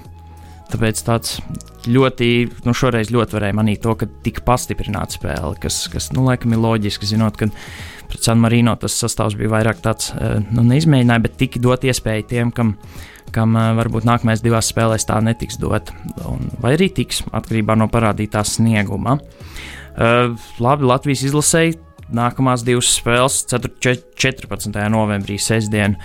tāpēc 0.71 1.03
tāds 1.07 1.39
ļoti, 1.87 2.29
nu, 2.67 2.75
šoreiz 2.77 3.11
ļoti 3.15 3.37
varēja 3.39 3.57
manīt 3.57 3.83
to, 3.85 3.95
ka 3.99 4.09
tika 4.25 4.45
pastiprināta 4.47 5.19
spēle, 5.19 5.55
kas, 5.63 5.85
kas 5.93 6.11
nu, 6.15 6.27
laikam 6.27 6.55
ir 6.55 6.63
loģiski, 6.63 7.09
zinot, 7.15 7.39
ka 7.41 7.49
pret 8.11 8.27
San 8.27 8.41
Marino 8.43 8.75
tas 8.81 8.97
sastāvs 9.01 9.37
bija 9.39 9.53
vairāk 9.53 9.83
tāds, 9.85 10.13
eh, 10.17 10.39
nu, 10.51 10.65
neizmēģināja, 10.67 11.25
bet 11.25 11.39
tika 11.41 11.63
dot 11.63 11.87
iespēju 11.87 12.27
tiem, 12.31 12.53
kam, 12.55 12.75
kam 13.35 13.57
eh, 13.57 13.73
varbūt 13.81 14.07
nākamajās 14.09 14.45
divās 14.45 14.71
spēlēs 14.73 15.09
tā 15.09 15.19
netiks 15.25 15.61
dot, 15.63 15.93
un, 16.29 16.51
vai 16.63 16.77
arī 16.77 16.91
tiks 16.95 17.23
atkarībā 17.37 17.77
no 17.79 17.91
parādītā 17.93 18.45
snieguma. 18.47 19.19
Uh, 19.97 20.35
labi, 20.61 20.85
Latvijas 20.85 21.23
izlasēji 21.25 21.79
nākamās 22.13 22.61
divas 22.67 22.91
spēles 22.99 23.39
14. 23.49 24.77
novembrī, 24.93 25.39
sestdien 25.41 25.97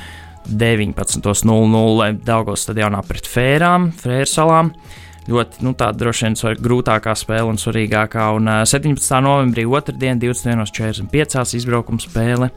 19.00 0.47 2.07
Daugos 2.23 2.63
stadionā 2.63 3.01
pret 3.03 3.27
Fērām, 3.27 3.89
Frērsalām. 3.99 4.71
Uh, 4.71 5.10
ļoti 5.29 5.65
nu, 5.65 5.73
tāda 5.77 5.99
droši 6.01 6.27
vien 6.27 6.37
svar, 6.39 6.55
grūtākā 6.61 7.13
spēle 7.17 7.51
un 7.51 7.59
svarīgākā. 7.61 8.29
Un 8.37 8.49
uh, 8.49 8.61
17. 8.67 9.19
novembrī, 9.25 9.65
otrdien, 9.69 10.21
21.45. 10.21 11.43
izbraukuma 11.59 12.01
spēle 12.01 12.49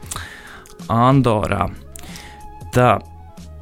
Andorā. 0.91 1.69
Tā, 2.75 2.89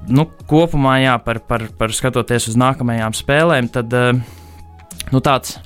nu, 0.10 0.28
kopumā, 0.50 0.98
jā, 1.04 1.18
par, 1.26 1.44
par, 1.48 1.68
par 1.80 1.94
skatoties 1.96 2.50
uz 2.52 2.58
nākamajām 2.60 3.16
spēlēm, 3.18 3.70
tad 3.74 3.94
uh, 3.98 4.16
nu, 5.12 5.24
tāds. 5.24 5.60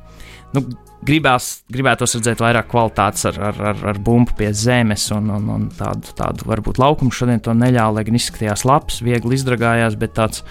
Nu, 0.56 0.65
Gribās, 1.08 1.62
gribētos 1.72 2.15
redzēt 2.17 2.39
vairāk 2.41 2.65
kvalitātes 2.72 3.27
ar, 3.29 3.36
ar, 3.51 3.60
ar, 3.70 3.82
ar 3.91 4.00
bumbu 4.01 4.34
pie 4.39 4.48
zemes 4.58 5.06
un, 5.13 5.29
un, 5.32 5.46
un 5.53 5.67
tādu, 5.77 6.10
tādu 6.17 6.48
varbūt 6.50 6.82
laukumu. 6.82 7.13
Šodien 7.13 7.39
to 7.46 7.53
neļāva, 7.56 8.00
lai 8.00 8.03
gan 8.08 8.17
izskatījās 8.17 8.65
labs, 8.67 8.98
viegli 9.06 9.38
izdragājās, 9.38 9.96
bet 10.01 10.15
tāds 10.17 10.41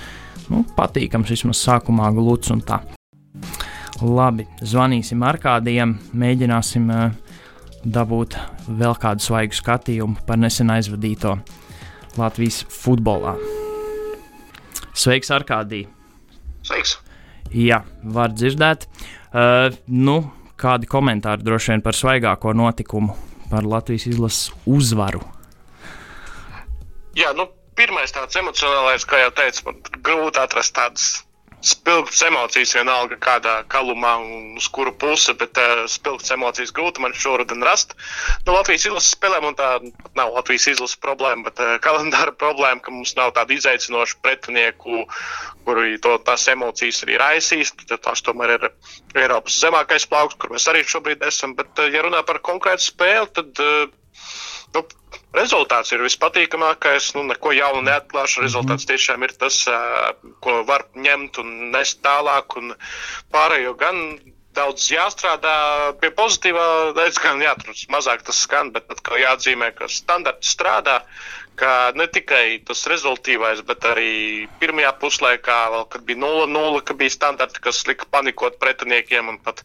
nu, 0.53 0.62
patīkams, 0.76 1.33
vismaz 1.33 1.62
sākumā 1.65 2.11
gluds 2.17 2.53
un 2.55 2.62
tā. 2.67 2.81
Labi, 4.03 4.45
zvanīsim 4.61 5.23
ar 5.25 5.38
kādiem, 5.41 5.97
mēģināsim 6.12 6.91
uh, 6.93 7.07
dabūt 7.87 8.37
vēl 8.67 8.97
kādu 9.00 9.25
svaigu 9.25 9.57
skatījumu 9.57 10.26
par 10.29 10.41
nesen 10.41 10.73
aizvadīto 10.75 11.37
Latvijas 12.19 12.62
futbolā. 12.73 13.37
Sveiks, 14.97 15.31
Arkādī! 15.33 15.85
Sveiks! 16.65 16.97
Jā, 17.53 17.83
var 18.03 18.33
dzirdēt. 18.35 18.87
Uh, 19.31 19.69
nu, 19.93 20.19
kādi 20.59 20.88
komentāri 20.91 21.45
droši 21.47 21.75
vien 21.75 21.85
par 21.85 21.97
svaigāko 21.97 22.55
notikumu, 22.57 23.15
par 23.50 23.67
Latvijas 23.69 24.09
izlases 24.11 24.50
uzvaru? 24.67 25.23
Jā, 27.17 27.31
nu, 27.37 27.47
pirmais 27.76 28.12
tāds 28.14 28.40
emocionālais, 28.40 29.06
kā 29.09 29.23
jau 29.25 29.33
teicu, 29.37 29.68
man 29.68 29.80
grūti 30.06 30.42
atrast 30.42 30.75
tādas 30.76 31.09
spilgts 31.66 32.21
emocijas, 32.26 32.75
vienalga 32.76 33.16
kādā 33.21 33.54
kalumā 33.73 34.12
un 34.21 34.59
uz 34.61 34.68
kuru 34.73 34.92
pusi, 35.00 35.33
bet 35.40 35.59
uh, 35.59 35.85
spilgts 35.90 36.30
emocijas 36.35 36.73
grūti 36.76 37.02
man 37.02 37.14
šoruden 37.16 37.64
rast. 37.64 37.97
Nu, 38.45 38.54
Latvijas 38.54 38.87
izlases 38.87 39.16
spēlēm, 39.16 39.49
un 39.50 39.56
tā 39.59 39.71
nav 40.18 40.35
Latvijas 40.37 40.68
izlases 40.75 41.00
problēma, 41.02 41.49
bet 41.49 41.62
uh, 41.64 41.75
kalendāra 41.83 42.35
problēma, 42.37 42.83
ka 42.85 42.95
mums 42.95 43.16
nav 43.18 43.33
tādu 43.38 43.56
izaicinošu 43.56 44.21
pretinieku, 44.23 45.06
kuri 45.66 45.97
to, 46.04 46.16
tās 46.28 46.47
emocijas 46.52 47.02
arī 47.06 47.18
raisīs. 47.23 47.75
Tad 47.87 48.04
tās 48.04 48.23
tomēr 48.26 48.56
ir 48.59 48.68
Eiropas 49.16 49.59
zemākais 49.64 50.06
plaukts, 50.11 50.38
kur 50.38 50.54
mēs 50.54 50.68
arī 50.71 50.85
šobrīd 50.87 51.25
esam. 51.26 51.56
Bet, 51.59 51.73
uh, 51.80 51.90
ja 51.90 52.04
runā 52.06 52.23
par 52.28 52.42
konkrētu 52.47 52.90
spēli, 52.90 53.33
tad 53.40 53.64
uh, 53.64 53.88
nu, 54.76 54.87
rezultāts 55.35 55.92
ir 55.92 56.04
vispatīkamākais. 56.04 57.11
Nu, 57.16 57.25
neko 57.26 57.52
jaunu 57.56 57.83
neatklāšu. 57.88 58.45
Rezultāts 58.45 58.87
mhm. 58.87 58.92
tiešām 58.92 59.26
ir 59.26 59.35
tas, 59.40 59.62
ko 60.45 60.62
var 60.68 60.87
ņemt 60.95 61.42
un 61.42 61.52
nest 61.75 62.02
tālāk. 62.06 62.59
Un 62.61 62.75
pārējo 63.35 63.76
gan 63.80 64.02
daudz 64.56 64.88
jāstrādā 64.90 65.56
pie 66.00 66.10
pozitīvā, 66.16 66.66
redz, 66.96 67.20
gan 67.22 67.42
jā, 67.44 67.54
tur 67.60 67.76
mazāk 67.92 68.25
tas 68.26 68.42
skan, 68.46 68.72
bet 68.75 68.90
atkal 68.92 69.20
jāatzīmē, 69.22 69.72
ka 69.78 69.90
standarts 69.92 70.56
strādā 70.56 71.02
ka 71.56 71.92
ne 71.96 72.04
tikai 72.12 72.60
tas 72.68 72.84
rezultātīvais, 72.90 73.62
bet 73.66 73.84
arī 73.88 74.46
pirmajā 74.60 74.92
puslaikā, 75.00 75.56
vēl, 75.72 75.84
kad 75.92 76.04
bija 76.08 76.20
0-0, 76.22 76.82
ka 76.86 76.96
bija 77.00 77.14
standarti, 77.14 77.62
kas 77.64 77.82
lika 77.88 78.08
panikot 78.12 78.58
pretiniekiem 78.62 79.32
un 79.32 79.38
pat 79.42 79.62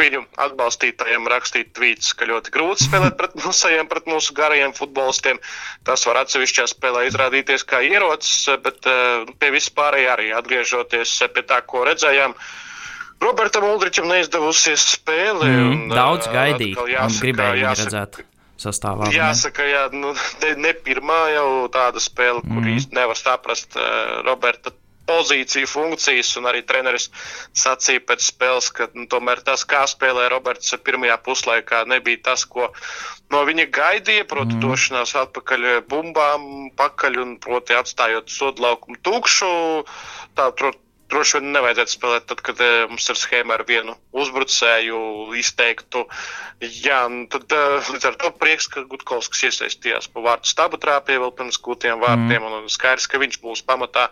viņu 0.00 0.24
atbalstītājiem 0.46 1.28
rakstīt 1.32 1.74
tvītus, 1.76 2.14
ka 2.16 2.28
ļoti 2.30 2.54
grūti 2.56 2.88
spēlēt 2.88 3.18
pret 3.20 3.36
mūsējiem, 3.44 3.90
pret 3.92 4.08
mūsu 4.10 4.36
garajiem 4.36 4.74
futbolistiem. 4.76 5.40
Tas 5.86 6.06
var 6.08 6.22
atsevišķā 6.24 6.68
spēlē 6.72 7.06
izrādīties 7.10 7.66
kā 7.68 7.84
ierocis, 7.84 8.48
bet 8.64 8.88
eh, 8.90 9.34
pie 9.40 9.52
vispārējā 9.54 10.14
arī 10.16 10.32
atgriežoties 10.40 11.18
pie 11.36 11.44
tā, 11.44 11.60
ko 11.68 11.84
redzējām. 11.86 12.36
Robertam 13.22 13.64
Uldričam 13.70 14.08
neizdevusies 14.10 14.84
spēle. 14.96 15.48
Mm, 15.48 15.68
un, 15.72 15.84
daudz 15.94 16.28
gaidīja 16.32 17.06
un 17.06 17.20
gribēja 17.20 17.54
viņu 17.56 17.76
redzēt 17.82 18.18
sastāvā. 18.60 19.10
Jāsaka, 19.14 19.64
jā, 19.68 19.84
nu, 19.92 20.14
ne, 20.42 20.56
ne 20.60 20.72
pirmā 20.86 21.20
jau 21.34 21.48
tāda 21.72 22.02
spēle, 22.02 22.42
kur 22.44 22.60
mm. 22.62 22.74
īsti 22.76 22.98
nevar 22.98 23.18
saprast 23.20 23.76
uh, 23.78 24.20
Roberta 24.26 24.72
pozīciju, 25.06 25.68
funkcijas, 25.70 26.32
un 26.40 26.48
arī 26.50 26.64
treneris 26.66 27.08
sacīja 27.56 28.02
pēc 28.08 28.24
spēles, 28.26 28.70
ka 28.74 28.88
nu, 28.94 29.06
tomēr 29.10 29.42
tas, 29.46 29.62
kā 29.68 29.84
spēlē 29.88 30.26
Roberts 30.32 30.74
pirmajā 30.86 31.18
puslaikā, 31.26 31.84
nebija 31.86 32.24
tas, 32.30 32.42
ko 32.50 32.72
no 33.32 33.44
viņa 33.46 33.68
gaidīja, 33.76 34.26
proti, 34.28 34.56
mm. 34.56 34.64
došanās 34.64 35.14
atpakaļ 35.22 35.68
bumbām, 35.90 36.72
pakaļ 36.78 37.20
un, 37.22 37.36
proti, 37.42 37.76
atstājot 37.78 38.32
sodlaukumu 38.32 38.98
tukšu. 39.06 39.52
Tā, 40.36 40.50
proti, 40.58 40.82
droši 41.10 41.38
vien 41.38 41.52
nevajadzētu 41.54 41.92
spēlēt 41.92 42.26
tad, 42.30 42.42
kad 42.46 42.60
uh, 42.62 42.86
mums 42.90 43.06
ir 43.12 43.18
schēma 43.20 43.56
ar 43.56 43.64
vienu 43.68 43.94
uzbrucēju 44.16 44.98
izteiktu. 45.38 46.04
Jā, 46.62 47.02
tad 47.32 47.54
uh, 47.56 47.92
līdz 47.92 48.08
ar 48.10 48.18
to 48.22 48.32
prieks, 48.40 48.68
ka 48.72 48.84
Gutkovskis 48.90 49.46
iesaistījās 49.50 50.10
pa 50.12 50.24
vārtu 50.24 50.50
stabu 50.50 50.80
trāpie 50.82 51.20
vēl 51.22 51.32
pirms 51.36 51.60
gūtiem 51.62 52.02
vārtiem, 52.02 52.42
mm. 52.42 52.58
un 52.62 52.72
skaidrs, 52.72 53.08
ka 53.10 53.22
viņš 53.22 53.40
būs 53.44 53.64
pamatā. 53.68 54.08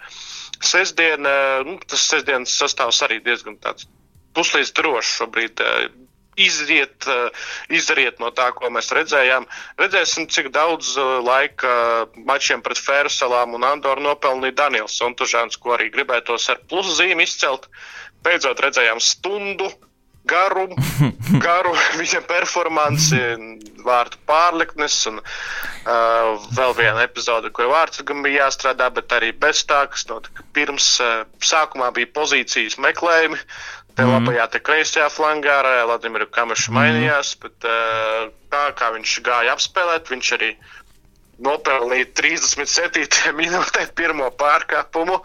Sesdien, 0.62 1.26
uh, 1.26 1.66
nu, 1.66 1.78
tas 1.88 2.06
sestdienas 2.12 2.54
sastāvs 2.54 3.02
arī 3.06 3.20
diezgan 3.24 3.58
tāds 3.62 3.88
puslīdz 4.34 4.74
drošs 4.78 5.18
šobrīd. 5.20 5.62
Uh, 5.62 6.03
iziet, 6.36 7.06
eh, 7.06 7.46
izriet 7.68 8.20
no 8.22 8.30
tā, 8.34 8.50
ko 8.56 8.70
mēs 8.74 8.92
redzējām. 8.96 9.46
Redzēsim, 9.80 10.28
cik 10.30 10.50
daudz 10.54 10.96
eh, 10.98 11.14
laika 11.24 12.06
mačiem 12.16 12.62
pret 12.64 12.80
Fērsalām 12.80 13.54
un 13.58 13.66
Andoru 13.68 14.04
nopelnīja 14.04 14.58
Daniels 14.64 14.98
Sontužāns, 15.00 15.58
ko 15.60 15.76
arī 15.78 15.90
gribētos 15.94 16.48
ar 16.52 16.62
pluszīmi 16.70 17.26
izcelt. 17.26 17.68
Beidzot 18.24 18.60
redzējām 18.64 19.02
stundu 19.04 19.68
garu, 20.28 20.68
garu 21.44 21.74
viņa 21.98 22.22
performanci, 22.28 23.20
vārtu 23.84 24.20
pārliknes 24.28 24.96
un 25.10 25.20
uh, 25.20 26.46
vēl 26.56 26.72
viena 26.78 27.04
epizode, 27.04 27.50
kur 27.54 27.68
vārds 27.72 28.00
gan 28.08 28.22
bija 28.24 28.46
jāstrādā, 28.46 28.88
bet 28.96 29.12
arī 29.12 29.32
bez 29.36 29.64
tā, 29.68 29.84
kas 29.92 30.06
notika 30.08 30.46
pirms. 30.56 30.94
Uh, 31.04 31.24
sākumā 31.44 31.90
bija 31.96 32.08
pozīcijas 32.16 32.78
meklējumi, 32.80 33.40
Te 33.94 34.02
mm. 34.02 34.10
labajā, 34.10 34.46
te 34.50 34.60
kreisajā 34.64 35.06
flangā 35.12 35.58
ar 35.62 35.68
Vladimiru 35.86 36.26
Kamašu 36.34 36.72
mm. 36.72 36.78
mainījās, 36.78 37.34
bet 37.42 37.66
uh, 37.68 38.30
tā 38.50 38.64
kā 38.78 38.90
viņš 38.96 39.18
gāja 39.26 39.54
apspēlēt, 39.54 40.10
viņš 40.10 40.30
arī 40.38 40.50
nopelnīja 41.44 42.08
37. 42.18 43.34
minūtē 43.40 43.86
pirmo 43.98 44.30
pārkāpumu 44.38 45.20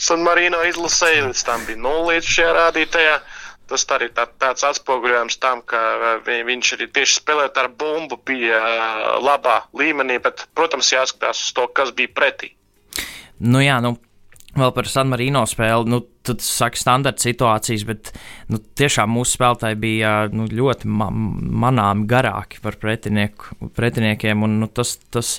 San 0.00 0.24
Marino 0.24 0.62
izlasēji, 0.68 1.26
līdz 1.28 1.44
tam 1.48 1.66
bija 1.68 1.82
0 1.84 2.06
līdz 2.12 2.32
šajā 2.36 2.54
rādītajā. 2.60 3.18
Tas 3.66 3.82
arī 3.90 4.06
tā, 4.14 4.28
tāds 4.38 4.62
atspoguļojums 4.62 5.40
tam, 5.42 5.58
ka 5.66 5.80
viņš 6.22 6.68
arī 6.76 6.86
tieši 6.94 7.16
spēlēt 7.18 7.56
ar 7.58 7.66
bumbu 7.74 8.14
bija 8.22 8.60
labā 9.18 9.56
līmenī, 9.74 10.20
bet, 10.22 10.44
protams, 10.54 10.92
jāskatās 10.94 11.40
uz 11.48 11.50
to, 11.56 11.66
kas 11.74 11.90
bija 11.96 12.12
pretī. 12.14 12.52
Nu 13.42 13.58
jā, 13.64 13.80
nu 13.82 13.96
Vēl 14.56 14.72
par 14.72 14.88
San 14.88 15.10
Marino 15.12 15.42
spēli, 15.48 15.90
nu, 15.92 16.00
tad 16.26 16.40
saka 16.42 16.80
standarta 16.80 17.22
situācijas, 17.22 17.84
bet 17.88 18.10
nu, 18.52 18.58
tiešām 18.58 19.10
mūsu 19.12 19.36
spēlētāji 19.36 19.78
bija 19.82 20.12
nu, 20.32 20.46
ļoti 20.48 20.88
ma 20.88 21.10
manāmi 21.12 22.06
garāki 22.08 22.62
par 22.64 22.78
pretiniekiem. 22.80 24.46
Un, 24.46 24.56
nu, 24.62 24.68
tas, 24.72 24.94
tas, 25.12 25.34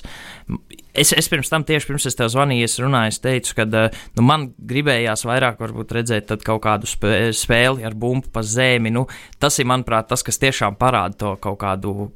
es, 0.94 1.12
es 1.12 1.30
pirms 1.32 1.50
tam, 1.50 1.66
tieši 1.66 1.90
pirms 1.90 2.06
es 2.10 2.18
tev 2.18 2.30
zvanīju, 2.32 2.68
es 2.68 2.78
runāju, 2.82 3.14
es 3.16 3.22
teicu, 3.24 3.56
ka 3.58 3.66
nu, 3.68 4.24
man 4.24 4.52
gribējās 4.70 5.26
vairāk 5.28 5.60
redzēt 5.98 6.36
kaut 6.46 6.62
kādu 6.68 6.88
spēli 6.88 7.86
ar 7.86 7.98
bumbu 7.98 8.30
pa 8.32 8.46
zemi. 8.46 8.94
Nu, 8.94 9.08
tas 9.42 9.58
ir, 9.58 9.68
manuprāt, 9.68 10.08
tas, 10.12 10.22
kas 10.26 10.40
tiešām 10.46 10.78
parāda 10.78 11.18
to 11.24 11.34
kaut 11.42 11.60
kādu 11.64 12.10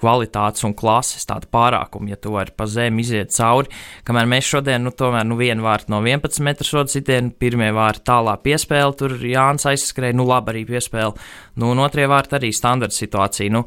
kvalitātes 0.00 0.64
un 0.66 0.74
klases 0.76 1.26
tādu 1.28 1.48
pārākumu, 1.52 2.10
ja 2.12 2.18
tu 2.20 2.32
vari 2.34 2.54
pa 2.56 2.66
zemi 2.70 3.04
iziet 3.04 3.34
cauri. 3.34 3.70
Kamēr 4.06 4.28
mēs 4.30 4.48
šodien, 4.48 4.82
nu, 4.86 4.92
tomēr, 4.96 5.26
nu, 5.28 5.38
vienu 5.40 5.66
vārtu 5.66 5.92
no 5.94 6.00
11 6.04 6.44
metru 6.46 6.68
sodu 6.68 6.94
sitienu, 6.94 7.32
pirmie 7.40 7.70
vārti 7.76 8.06
tālā 8.10 8.36
piespēle, 8.42 8.96
tur 8.98 9.16
Jānis 9.20 9.68
aizskrēja, 9.70 10.16
nu, 10.16 10.26
labi 10.28 10.54
arī 10.54 10.66
piespēle, 10.68 11.14
nu, 11.60 11.72
un 11.74 11.82
otrie 11.84 12.08
vārti 12.10 12.38
arī 12.40 12.52
standarta 12.56 12.96
situācija. 12.96 13.52
Nu, 13.52 13.64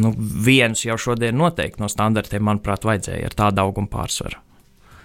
nu, 0.00 0.14
viens 0.18 0.84
jau 0.84 0.98
šodien 1.00 1.36
noteikti 1.38 1.82
no 1.82 1.90
standartiem, 1.92 2.44
manuprāt, 2.44 2.86
vajadzēja 2.86 3.30
ar 3.30 3.38
tādu 3.44 3.64
augumu 3.64 3.90
pārsvaru. 3.92 4.40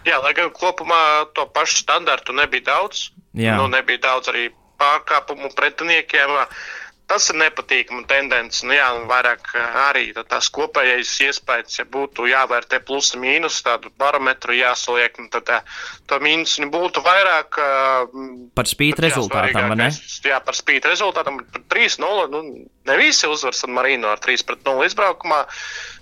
Jā, 0.08 0.18
lai 0.24 0.32
gan 0.34 0.52
kopumā 0.56 1.30
to 1.36 1.44
pašu 1.54 1.84
standartu 1.84 2.34
nebija 2.34 2.70
daudz. 2.72 3.10
Jā. 3.38 3.58
Nu, 3.60 3.68
nebija 3.70 4.00
daudz 4.08 4.32
arī 4.32 4.48
pārkāpumu 4.80 5.52
pretiniekiem. 5.58 6.32
Uh, 6.40 6.62
tas 7.10 7.30
ir 7.32 7.40
nepatīkama 7.42 8.06
tendence. 8.10 8.62
Nu, 8.68 8.76
jā, 8.78 8.88
vairāk 9.10 9.52
eh, 9.58 9.78
arī 9.90 10.04
tās 10.20 10.50
kopējais 10.54 11.12
iespējas, 11.26 11.80
ja 11.82 11.86
būtu 11.90 12.28
jāvērtē 12.30 12.82
plus 12.86 13.12
mīnus, 13.20 13.62
tādu 13.66 13.92
barometru 14.00 14.58
jāsaliek, 14.58 15.18
nu, 15.22 15.30
tad 15.34 15.50
eh, 15.56 15.78
to 16.10 16.20
mīnusu 16.24 16.70
būtu 16.74 17.04
vairāk. 17.06 17.60
Eh, 17.66 18.18
par 18.58 18.70
spīti 18.70 19.06
rezultātam, 19.08 19.72
vai 19.74 19.80
ne? 19.84 19.92
Jā, 20.26 20.42
par 20.46 20.58
spīti 20.58 20.92
rezultātam, 20.92 21.42
par 21.54 21.66
3-0. 21.74 22.28
Nu, 22.34 22.44
ne 22.90 23.00
visi 23.00 23.30
uzvar 23.30 23.58
San 23.58 23.74
Marino 23.76 24.12
ar 24.14 24.22
3-0 24.24 24.92
izbraukumā. 24.92 25.46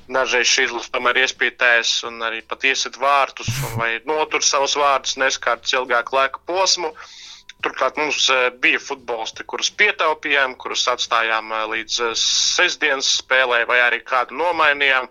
Dažreiz 0.07 0.47
šī 0.47 0.69
izlase 0.69 0.91
tomēr 0.93 1.17
iespītēs 1.25 1.97
un 2.07 2.21
arī 2.23 2.39
pat 2.47 2.63
iesit 2.63 2.95
vārtus 2.95 3.49
vai 3.75 3.97
notur 4.07 4.39
savus 4.39 4.77
vārdus 4.79 5.17
neskārtas 5.19 5.73
ilgāku 5.75 6.15
laika 6.15 6.39
posmu. 6.47 6.93
Uh, 6.93 7.15
Turklāt 7.65 7.97
mums 7.97 8.27
eh, 8.29 8.49
bija 8.63 8.79
futbolisti, 8.81 9.45
kurus 9.51 9.71
pietaupījām, 9.79 10.53
kurus 10.61 10.83
atstājām 10.91 11.49
eh, 11.55 11.63
līdz 11.73 11.95
eh, 12.05 12.11
sestdienas 12.23 13.09
spēlē, 13.23 13.63
vai 13.69 13.79
arī 13.85 14.03
kādu 14.05 14.37
nomainījām. 14.41 15.09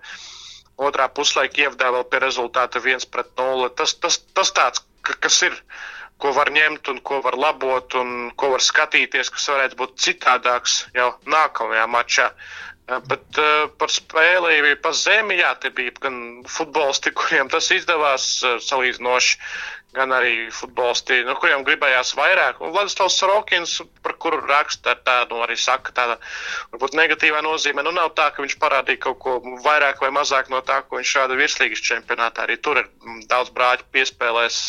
Otrā 0.87 1.09
puslaika 1.17 1.65
ievadā 1.65 1.91
vēl 1.97 2.05
pie 2.13 2.21
rezultāta 2.23 2.83
1 2.85 3.09
pret 3.17 3.33
0. 3.41 3.71
Tas, 3.81 3.97
tas, 4.05 4.21
tas 4.37 4.53
tāds, 4.59 4.85
kas 5.09 5.41
ir, 5.49 5.57
ko 6.23 6.31
var 6.37 6.53
ņemt 6.55 6.93
un 6.93 7.01
ko 7.11 7.19
var 7.25 7.35
labot 7.41 7.97
un 7.99 8.13
ko 8.39 8.53
var 8.55 8.63
skatīties, 8.65 9.33
kas 9.33 9.49
varētu 9.53 9.81
būt 9.83 9.97
citādāks 10.07 10.79
jau 10.95 11.11
nākamajā 11.37 11.89
mačā. 11.97 12.29
Bet 12.87 13.39
uh, 13.43 13.67
par 13.81 13.91
spēli, 13.91 14.77
pa 14.79 14.93
zemi, 14.95 15.41
jā, 15.41 15.49
te 15.59 15.73
bija 15.75 15.91
gan 16.05 16.45
futbolisti, 16.47 17.11
kuriem 17.19 17.51
tas 17.51 17.67
izdevās 17.75 18.29
uh, 18.47 18.61
salīdzinoši, 18.63 19.41
gan 19.97 20.15
arī 20.15 20.53
futbolisti, 20.55 21.19
no 21.27 21.35
kuriem 21.41 21.65
gribējās 21.67 22.15
vairāk. 22.15 22.61
Un 22.63 22.71
Vladislavs 22.77 23.17
Sorokins, 23.19 23.75
par 24.07 24.15
kuru 24.23 24.39
raksta 24.47 24.95
tādu, 25.03 25.35
nu, 25.35 25.43
arī 25.43 25.59
saka 25.59 25.97
tāda, 25.99 26.19
varbūt 26.77 26.95
negatīvā 27.01 27.43
nozīmē, 27.43 27.83
nu 27.83 27.97
nav 27.97 28.13
tā, 28.15 28.29
ka 28.31 28.47
viņš 28.47 28.59
parādīja 28.63 29.03
kaut 29.09 29.19
ko 29.25 29.37
vairāk 29.67 30.05
vai 30.05 30.15
mazāk 30.15 30.53
no 30.55 30.63
tā, 30.63 30.83
ko 30.87 31.01
viņš 31.01 31.15
šāda 31.19 31.43
virslīgas 31.43 31.83
čempionātā. 31.91 32.47
Arī 32.47 32.61
tur 32.63 32.85
ir 32.85 32.91
daudz 33.27 33.51
brāļu 33.57 33.89
piespēlēs, 33.97 34.61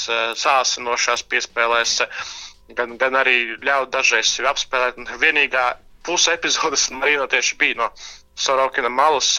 sāsinošās 0.41 1.27
piespēlēs, 1.29 1.99
gan, 2.79 2.97
gan 2.97 3.21
arī 3.21 3.59
ļaut 3.61 3.93
dažreiz 3.93 4.39
apspēlēt. 4.41 5.03
Vienīgā 5.21 5.75
puse 6.07 6.33
epizodes 6.37 6.89
Marino 6.99 7.27
tieši 7.31 7.59
bija 7.59 7.81
no 7.83 7.91
Sorokina 8.37 8.91
malas. 8.93 9.35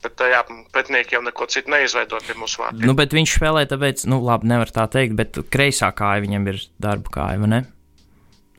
Bet 0.00 0.22
jā, 0.24 0.40
pretinieki 0.72 1.18
jau 1.18 1.20
neko 1.26 1.44
citu 1.52 1.74
neizveido 1.74 2.16
pie 2.24 2.32
mūsu 2.40 2.62
vārdiem. 2.62 2.86
Nu, 2.88 2.94
bet 2.96 3.12
viņš 3.12 3.34
spēlē, 3.36 3.66
tāpēc, 3.68 4.06
nu, 4.08 4.22
labi, 4.24 4.48
nevar 4.48 4.70
tā 4.72 4.86
teikt, 4.88 5.12
bet 5.18 5.42
kreisā 5.52 5.90
kāja 5.92 6.22
viņam 6.24 6.46
ir 6.48 6.62
darba 6.80 7.12
kāja, 7.18 7.42
vai 7.42 7.50
ne? 7.52 7.58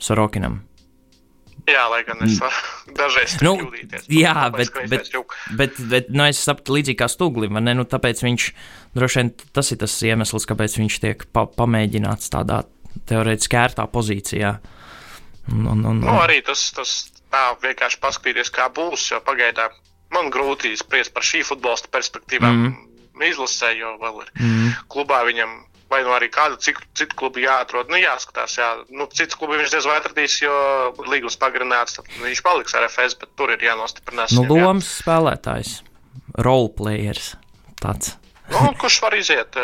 Sorokinam. 0.02 0.60
Jā, 1.70 1.84
lai 1.92 2.02
gan 2.06 2.22
es 2.26 2.40
varu 2.42 2.62
dažreiz 3.00 3.36
nu, 3.46 3.54
kļūdīties. 3.60 4.08
Jā, 4.14 4.36
bet, 4.54 4.72
bet, 4.90 5.10
bet, 5.58 5.80
bet 5.92 6.10
nu, 6.14 6.26
es 6.30 6.42
saprotu, 6.42 6.76
līdzīgi 6.78 7.00
kā 7.02 7.08
stūglim, 7.12 7.60
ne? 7.62 7.76
Nu, 7.78 7.86
tāpēc 7.90 8.24
viņš, 8.26 8.48
droši 8.98 9.22
vien 9.22 9.32
tas 9.54 9.74
ir 9.74 9.82
tas 9.82 9.98
iemesls, 10.08 10.48
kāpēc 10.50 10.78
viņš 10.82 11.00
tiek 11.04 11.26
pa, 11.34 11.46
pamēģināts 11.50 12.34
tādā 12.34 12.64
teorētiski 13.10 13.60
ērtā 13.62 13.86
pozīcijā. 13.92 14.56
Un, 15.52 15.66
un, 15.68 15.86
un, 15.90 16.02
nu, 16.04 16.18
arī 16.22 16.40
tas, 16.46 16.68
tas 16.76 16.96
tā 17.32 17.44
vienkārši 17.64 18.00
paskatīties, 18.04 18.54
kā 18.54 18.68
būs. 18.74 19.10
Jo 19.14 19.22
pagaidām 19.26 19.74
man 20.14 20.32
grūti 20.34 20.74
spriest 20.80 21.14
par 21.16 21.26
šī 21.26 21.44
futbolista 21.48 21.92
perspektīvām. 21.94 22.64
Mm. 22.68 22.88
Izlasē, 23.22 23.76
jo 23.78 23.92
vēl 24.02 24.24
ir 24.24 24.30
mm. 24.40 24.70
klubā 24.90 25.20
viņam, 25.28 25.52
vai 25.92 26.00
nu 26.02 26.14
arī 26.16 26.32
kādu 26.34 26.58
citu, 26.64 27.06
klubu 27.20 27.44
jāatrod. 27.44 27.92
Nu, 27.92 28.00
jāskatās, 28.00 28.56
jā. 28.58 28.70
Nu, 28.90 29.06
cits 29.14 29.38
klubu 29.38 29.60
viņš 29.60 29.76
diez 29.76 29.86
vai 29.86 30.00
atradīs, 30.00 30.40
jo 30.42 30.56
līgums 31.06 31.38
pagarināts. 31.38 32.00
Viņš 32.24 32.42
paliks 32.46 32.74
ar 32.80 32.88
FS, 32.88 33.20
bet 33.22 33.36
tur 33.38 33.54
ir 33.54 33.62
jānostiprinās. 33.68 34.34
Nu, 34.40 34.48
lomas 34.50 34.90
jā. 34.90 35.04
spēlētājs, 35.04 35.76
roleplayers 36.48 37.36
tāds. 37.84 38.16
Nu, 38.52 38.72
kurš 38.80 38.98
var 39.04 39.16
iziet? 39.16 39.56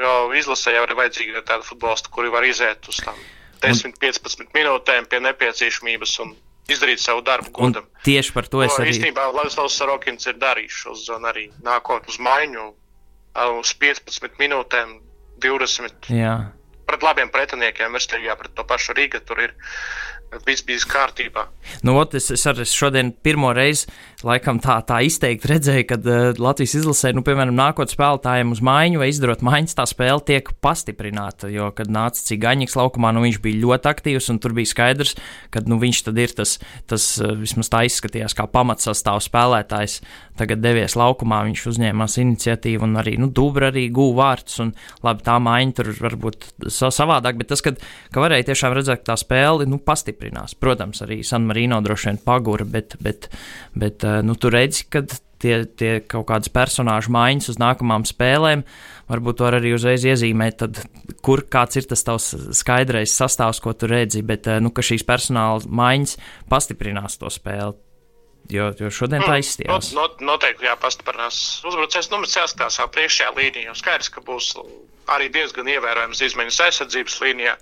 Jo 0.00 0.14
izlasē 0.34 0.72
jau 0.74 0.86
ir 0.88 0.96
vajadzīga 0.98 1.44
tāda 1.46 1.66
futbolista, 1.66 2.10
kuri 2.14 2.32
var 2.32 2.46
iziet 2.48 2.88
uz 2.90 2.98
tām 3.04 3.18
10-15 3.62 4.50
minūtēm 4.56 5.06
pie 5.10 5.20
nepieciešamības 5.24 6.16
un 6.24 6.34
izdarīt 6.72 7.02
savu 7.02 7.22
darbu 7.26 7.52
godam. 7.54 7.86
Un 7.86 8.06
tieši 8.06 8.34
par 8.34 8.48
to 8.50 8.62
es 8.64 8.74
no, 8.74 8.82
arī. 8.82 8.94
Īstenībā 8.94 9.28
Vladislavs 9.34 9.78
Sarokins 9.78 10.28
ir 10.30 10.38
darījis 10.42 10.82
šo 10.82 10.96
zonu 10.98 11.30
arī 11.30 11.48
nākot 11.66 12.08
uz 12.10 12.18
maiņu 12.22 12.66
uz 13.60 13.72
15 13.80 14.40
minūtēm, 14.40 14.98
20. 15.44 16.10
Jā. 16.16 16.36
Pret 16.86 17.02
labiem 17.02 17.30
pretiniekiem, 17.34 17.92
Verstīgā, 17.96 18.36
pret 18.38 18.54
to 18.56 18.64
pašu 18.64 18.94
Rīga 18.96 19.20
tur 19.26 19.42
ir 19.42 19.56
viss 20.46 20.64
bijis 20.66 20.86
kārtībā. 20.88 21.46
Nu, 21.86 21.96
ot, 22.00 22.14
es, 22.18 22.30
es 22.34 22.46
arī 22.50 22.66
šodien 22.68 23.12
pirmo 23.12 23.52
reizi 23.56 23.90
laikam 24.24 24.60
tā, 24.62 24.78
tā 24.86 25.02
izteikti 25.04 25.50
redzēju, 25.50 25.84
kad 25.90 26.06
uh, 26.08 26.38
Latvijas 26.40 26.76
izlasē, 26.78 27.12
nu, 27.16 27.22
piemēram, 27.26 27.52
nākot 27.56 27.92
spēlētājiem 27.92 28.54
uz 28.54 28.62
maiņu 28.64 29.02
vai 29.02 29.10
izdarot 29.10 29.42
maiņas, 29.44 29.76
tā 29.76 29.84
spēle 29.90 30.22
tiek 30.24 30.48
pastiprināta. 30.64 31.50
Jo, 31.52 31.68
kad 31.76 31.90
nāca 31.92 32.22
Cigaņiks 32.24 32.78
laukumā, 32.78 33.12
nu, 33.16 33.24
viņš 33.26 33.40
bija 33.44 33.60
ļoti 33.64 33.90
aktīvs 33.92 34.30
un 34.32 34.40
tur 34.40 34.56
bija 34.56 34.72
skaidrs, 34.72 35.16
ka 35.52 35.64
nu, 35.68 35.80
viņš 35.82 36.02
tad 36.08 36.20
ir 36.22 36.32
tas, 36.38 36.56
tas 36.88 37.08
vismaz 37.42 37.70
tā 37.72 37.82
izskatījās 37.90 38.36
kā 38.36 38.48
pamatsastāvs 38.48 39.28
spēlētājs. 39.28 40.00
Tagad 40.36 40.60
devies 40.60 40.96
laukumā, 41.00 41.42
viņš 41.48 41.62
uzņēmās 41.70 42.18
iniciatīvu 42.20 42.84
un 42.84 42.98
arī 43.00 43.14
nu, 43.20 43.30
Dubra 43.36 43.70
arī 43.70 43.86
guva 43.92 44.30
vārtus. 44.32 44.58
Un, 44.64 44.72
labi, 45.04 45.24
tā 45.24 45.36
maiņa 45.40 45.76
tur 45.76 45.92
varbūt 45.96 46.48
savādāk, 46.72 47.38
bet 47.40 47.52
tas, 47.52 47.64
kad, 47.64 47.80
ka 48.12 48.24
varēja 48.24 48.50
tiešām 48.50 48.76
redzēt, 48.76 49.00
ka 49.04 49.14
tā 49.14 49.20
spēle 49.20 49.68
nu, 49.68 49.80
pastiprinās. 49.80 50.56
Protams, 50.60 51.00
arī 51.04 51.22
San 51.24 51.48
Marino 51.48 51.80
droši 51.84 52.10
vien 52.10 52.20
pagura, 52.24 52.68
bet, 52.68 52.98
bet, 53.00 53.30
bet 53.76 54.05
Eh, 54.05 54.05
nu, 54.26 54.36
tu 54.38 54.50
redzi, 54.52 54.86
ka 54.90 55.04
tie, 55.42 55.64
tie 55.78 55.92
kaut 56.08 56.26
kādas 56.30 56.50
personāžu 56.52 57.12
maiņas 57.14 57.50
uz 57.52 57.58
nākamām 57.60 58.06
spēlēm, 58.08 58.64
varbūt 59.10 59.42
var 59.44 59.58
arī 59.58 59.74
uzreiz 59.76 60.06
iezīmēt, 60.08 60.58
tad, 60.62 60.82
kur 61.24 61.44
kāds 61.52 61.80
ir 61.80 61.88
tas 61.90 62.04
tavs 62.06 62.32
skaidrais 62.56 63.14
sastāvs, 63.14 63.60
ko 63.62 63.74
tu 63.76 63.90
redzi, 63.90 64.24
bet 64.26 64.48
eh, 64.50 64.60
nu, 64.62 64.72
ka 64.74 64.84
šīs 64.86 65.06
personāla 65.06 65.64
maiņas 65.66 66.16
pastiprinās 66.52 67.20
to 67.20 67.32
spēli. 67.32 67.76
Jo, 68.52 68.70
jo 68.78 68.92
šodien 68.94 69.24
tā 69.24 69.32
mm, 69.32 69.42
izskatās. 69.42 69.90
Not, 69.96 70.20
not, 70.20 70.26
noteikti 70.28 70.68
jāpastiprinās. 70.68 71.38
Uzbrucējs 71.66 72.12
numurs 72.12 72.36
jāskatās 72.38 72.78
priekšējā 72.94 73.32
līnijā. 73.34 73.74
Skaidrs, 73.74 74.10
ka 74.14 74.22
būs 74.22 74.52
arī 75.10 75.26
diezgan 75.34 75.66
ievērojams 75.72 76.22
izmaiņas 76.28 76.60
aizsardzības 76.68 77.16
līnijā. 77.24 77.56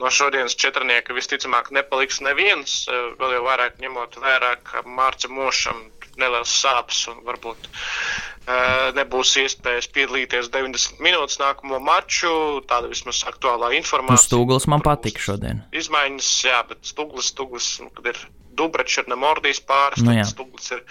No 0.00 0.08
šodienas 0.08 0.56
četrnieka 0.56 1.12
visticamāk 1.16 1.70
nepaliks 1.76 2.22
neviens, 2.24 2.82
eh, 2.88 3.10
vēl 3.20 3.36
jau 3.36 3.42
vairāk 3.46 3.80
ņemot 3.82 4.20
vērā, 4.22 4.54
ka 4.64 4.84
Mārca 4.88 5.28
Mošam 5.28 5.90
neliels 6.20 6.52
sāpes 6.62 7.04
un 7.10 7.20
varbūt 7.24 7.68
uh, 7.70 8.90
nebūs 8.96 9.34
iespējas 9.40 9.88
piedalīties 9.94 10.50
90 10.52 11.02
minūtes 11.04 11.38
nākamo 11.40 11.78
maču. 11.84 12.32
Tāda 12.70 12.90
vismaz 12.90 13.22
aktuālā 13.30 13.72
informācija. 13.78 14.26
Stūglis 14.26 14.66
man 14.70 14.84
patika 14.84 15.22
šodien. 15.22 15.62
Izmaiņas, 15.76 16.30
jā, 16.48 16.60
bet 16.68 16.82
Stūglis, 16.90 17.30
Stūglis, 17.34 17.70
nu, 17.84 17.92
kad 17.96 18.10
ir 18.12 18.20
Dubračs 18.58 19.00
ir 19.00 19.08
nemordījis 19.12 19.62
pāris, 19.68 20.04
nu, 20.04 20.16
Stūglis 20.28 20.74
ir 20.76 20.82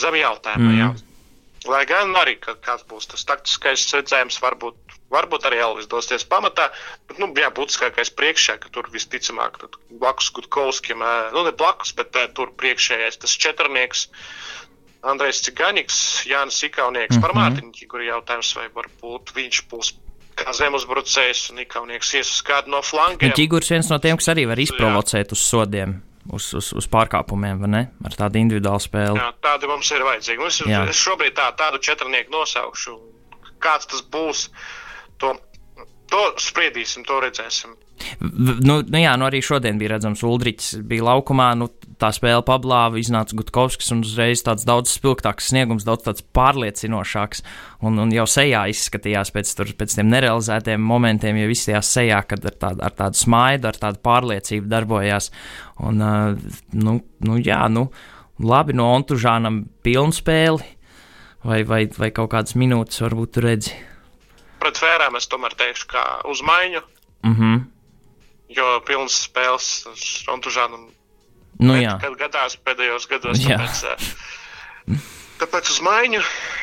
zem 0.00 0.18
jautājuma. 0.18 0.72
Mm. 0.72 0.80
Jā. 0.80 0.90
Lai 1.66 1.84
gan 1.88 2.14
arī, 2.18 2.36
kāds 2.40 2.86
būs 2.88 3.08
tas 3.12 3.24
taktiskais 3.28 3.88
redzējums, 3.94 4.40
varbūt 4.42 4.86
Varbūt 5.06 5.44
arī 5.46 5.60
Elvis 5.62 5.86
dosies 5.86 6.24
pamatā, 6.26 6.66
bet, 7.06 7.18
nu, 7.22 7.28
jā, 7.38 7.46
būtiskākais 7.54 8.10
priekšā, 8.18 8.56
ka 8.58 8.70
tur 8.74 8.88
visticamāk, 8.90 9.60
blakus 10.02 10.32
Gutkovskim, 10.34 11.04
nu, 11.34 11.44
ne 11.46 11.52
blakus, 11.54 11.92
bet 11.94 12.16
tur 12.34 12.50
priekšējais 12.58 13.20
tas 13.22 13.36
četrnieks, 13.44 14.08
Andrejs 15.06 15.44
Cigaņiks, 15.46 16.00
Jānis 16.26 16.58
Ikaunieks 16.66 17.14
mm 17.14 17.18
-hmm. 17.18 17.22
par 17.22 17.34
mhm. 17.34 17.38
Mārtiņu, 17.38 17.88
kur 17.92 18.02
jautājums, 18.02 18.50
vai 18.58 18.66
varbūt 18.74 19.30
viņš 19.36 19.62
būs 19.70 19.92
kā 20.36 20.52
zemuzbrucējs 20.52 21.50
un 21.52 21.62
Ikaunieks 21.62 22.14
ies 22.18 22.32
uz 22.32 22.42
kādu 22.42 22.74
no 22.74 22.82
flangiem. 22.82 23.32
Ķigurs 23.32 23.70
viens 23.70 23.88
no 23.88 23.98
tiem, 24.02 24.18
kas 24.18 24.28
arī 24.34 24.48
var 24.50 24.58
izprovocēt 24.58 25.30
jā. 25.30 25.38
uz 25.38 25.46
sodiem. 25.46 26.00
Uz, 26.34 26.48
uz, 26.58 26.72
uz 26.74 26.86
pārkāpumiem, 26.90 27.60
vai 27.62 27.70
ne? 27.70 27.82
Ar 28.06 28.16
tādu 28.18 28.40
individuālu 28.40 28.82
spēli. 28.82 29.20
Jā, 29.20 29.30
tādi 29.44 29.68
mums 29.70 29.90
ir 29.94 30.02
vajadzīgi. 30.06 30.42
Mums, 30.42 30.60
es 30.90 31.02
šobrīd 31.02 31.36
tā, 31.38 31.50
tādu 31.58 31.78
četrnieku 31.82 32.34
nosaukšu. 32.34 32.96
Kāds 33.62 33.86
tas 33.90 34.02
būs? 34.12 34.48
To, 35.22 35.32
to 36.10 36.22
spriedīsim, 36.42 37.06
to 37.06 37.20
redzēsim. 37.22 37.76
Nu, 38.20 38.80
nu 38.82 39.00
jā, 39.00 39.14
nu 39.16 39.28
arī 39.28 39.40
šodien 39.44 39.78
bija 39.80 39.94
redzams, 39.94 40.24
Ulrichs 40.26 40.74
bija 40.84 41.06
laukumā, 41.06 41.52
nu, 41.58 41.70
tā 42.00 42.10
spēle 42.14 42.42
pablāva, 42.46 42.98
iznāca 43.00 43.36
Gutkovskis 43.38 43.92
un 43.94 44.02
uzreiz 44.04 44.42
tāds 44.46 44.66
daudz 44.68 44.92
spilgtāks 44.92 45.50
sniegums, 45.50 45.86
daudz 45.86 46.06
tāds 46.06 46.24
pārliecinošāks, 46.36 47.42
un, 47.86 47.98
un 48.02 48.12
jau 48.14 48.26
sejā 48.30 48.66
izskatījās 48.72 49.32
pēc, 49.34 49.54
tur, 49.58 49.72
pēc 49.78 49.96
tiem 49.98 50.12
nerealizētiem 50.12 50.82
momentiem, 50.82 51.40
jau 51.42 51.50
izskatījās 51.54 51.94
sejā, 51.98 52.20
kad 52.28 52.46
ar 52.50 52.60
tādu, 52.66 52.84
ar 52.86 52.96
tādu 53.00 53.22
smaidu, 53.22 53.70
ar 53.72 53.80
tādu 53.80 54.02
pārliecību 54.04 54.70
darbojās, 54.72 55.32
un, 55.80 56.06
nu, 56.72 56.96
nu 57.26 57.42
jā, 57.42 57.60
nu, 57.72 57.88
labi, 58.42 58.76
no 58.76 58.92
Ontužānam 58.94 59.64
pilnu 59.86 60.16
spēli, 60.16 60.72
vai, 61.44 61.60
vai, 61.68 61.84
vai 61.98 62.12
kaut 62.14 62.32
kādas 62.36 62.58
minūtes 62.58 63.04
varbūt 63.04 63.36
tu 63.36 63.46
redzi 63.48 63.76
pret 64.66 64.80
fērām 64.82 65.14
es 65.14 65.28
tomēr 65.30 65.54
teikšu, 65.54 65.86
kā 65.92 66.04
uz 66.26 66.42
maiņu. 66.42 66.82
Mm 67.26 67.34
-hmm. 67.38 67.64
Jo 68.56 68.80
pilns 68.86 69.14
spēles 69.26 69.86
Rontužānam 70.26 70.88
nu, 71.60 71.76
jā. 71.80 71.96
kad 72.02 72.16
gadās 72.20 72.58
pēdējos 72.66 73.08
gados. 73.10 73.42
Tāpēc, 73.42 73.82
tāpēc 75.42 75.72
uz 75.74 75.82
maiņu, 75.84 76.22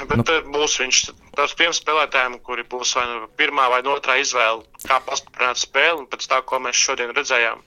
bet 0.10 0.24
nu. 0.24 0.40
būs 0.56 0.80
viņš 0.82 1.04
tāds 1.38 1.58
tiem 1.60 1.76
spēlētājiem, 1.76 2.40
kuri 2.46 2.66
būs 2.70 2.96
vai 2.98 3.06
nu 3.12 3.30
pirmā 3.40 3.70
vai 3.74 3.84
otrā 3.96 4.20
izvēle, 4.22 4.66
kā 4.88 5.02
pastiprināt 5.06 5.62
spēli, 5.62 6.04
un 6.04 6.10
pēc 6.10 6.30
tā, 6.32 6.42
ko 6.46 6.62
mēs 6.64 6.82
šodien 6.88 7.14
redzējām. 7.16 7.62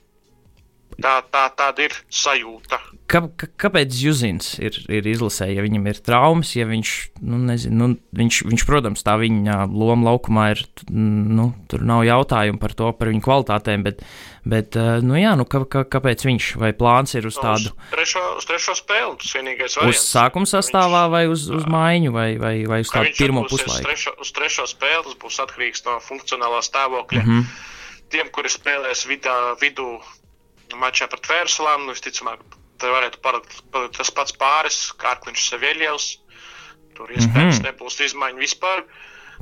Tā, 0.96 1.18
tā, 1.28 1.42
tāda 1.52 1.84
ir 1.84 1.94
sajūta. 2.08 2.78
Kā, 3.10 3.20
kāpēc 3.60 3.92
Zuzins 3.92 4.54
ir, 4.62 4.78
ir 4.88 5.04
izlasē, 5.10 5.50
ja 5.52 5.64
viņam 5.64 5.90
ir 5.90 5.98
traumas, 6.00 6.54
ja 6.56 6.64
viņš, 6.68 6.92
nu, 7.20 7.40
nezinu, 7.50 7.76
nu, 7.76 7.98
viņš, 8.16 8.38
viņš, 8.48 8.64
protams, 8.68 9.04
tā 9.04 9.18
viņa 9.20 9.66
loma 9.68 10.12
laukumā 10.12 10.46
ir, 10.54 10.62
nu, 10.88 11.50
tur 11.68 11.84
nav 11.86 12.06
jautājumu 12.08 12.62
par 12.62 12.74
to, 12.78 12.88
par 12.96 13.12
viņa 13.12 13.24
kvalitātēm, 13.26 13.84
bet, 13.84 14.00
bet 14.46 14.78
nu, 15.04 15.16
jā, 15.18 15.34
nu, 15.38 15.46
kā, 15.50 15.62
kā, 15.70 15.84
kāpēc 15.96 16.24
viņš, 16.28 16.48
vai 16.62 16.72
plāns 16.76 17.16
ir 17.18 17.28
uz 17.28 17.38
tādu? 17.40 17.72
Uz 17.72 17.94
trešo, 17.94 18.24
uz 18.40 18.48
trešo 18.48 18.76
spēli, 18.78 19.14
tas 19.22 19.32
vienīgais 19.38 19.78
variants. 19.78 20.02
Uz 20.02 20.10
sākuma 20.16 20.50
sastāvā 20.50 21.06
viņš, 21.06 21.14
vai 21.16 21.24
uz, 21.32 21.46
uz 21.60 21.66
maiņu, 21.76 22.12
vai, 22.16 22.28
vai, 22.42 22.54
vai 22.70 22.82
uz 22.84 22.92
tādu 22.94 23.14
pirmo 23.18 23.46
puslaiku? 23.48 23.80
Uz 23.82 23.88
trešo, 23.88 24.14
uz 24.22 24.34
trešo 24.36 24.68
spēli 24.70 25.08
tas 25.08 25.16
būs 25.22 25.40
atkarīgs 25.46 25.86
no 25.88 25.98
funkcionālā 26.04 26.62
stāvokļa. 26.66 27.24
Mm 27.24 27.32
-hmm. 27.32 27.64
Tiem, 28.14 28.30
kuri 28.30 28.52
spēlēs 28.52 29.08
vidā, 29.10 29.34
vidū 29.60 29.96
mačā 30.78 31.10
pret 31.10 31.26
Vērslām, 31.26 31.86
nu, 31.86 31.94
visticamāk, 31.94 32.42
Tad 32.76 32.92
varētu 32.92 33.20
palikt, 33.24 33.60
tas 33.96 34.10
pats 34.12 34.34
pāris, 34.36 34.78
Kārkliņš 35.00 35.44
Seviļevs. 35.50 36.08
Tur 36.96 37.12
iespējams 37.12 37.58
mm 37.58 37.62
-hmm. 37.62 37.68
nebūs 37.70 38.00
izmaiņu 38.08 38.40
vispār. 38.40 38.84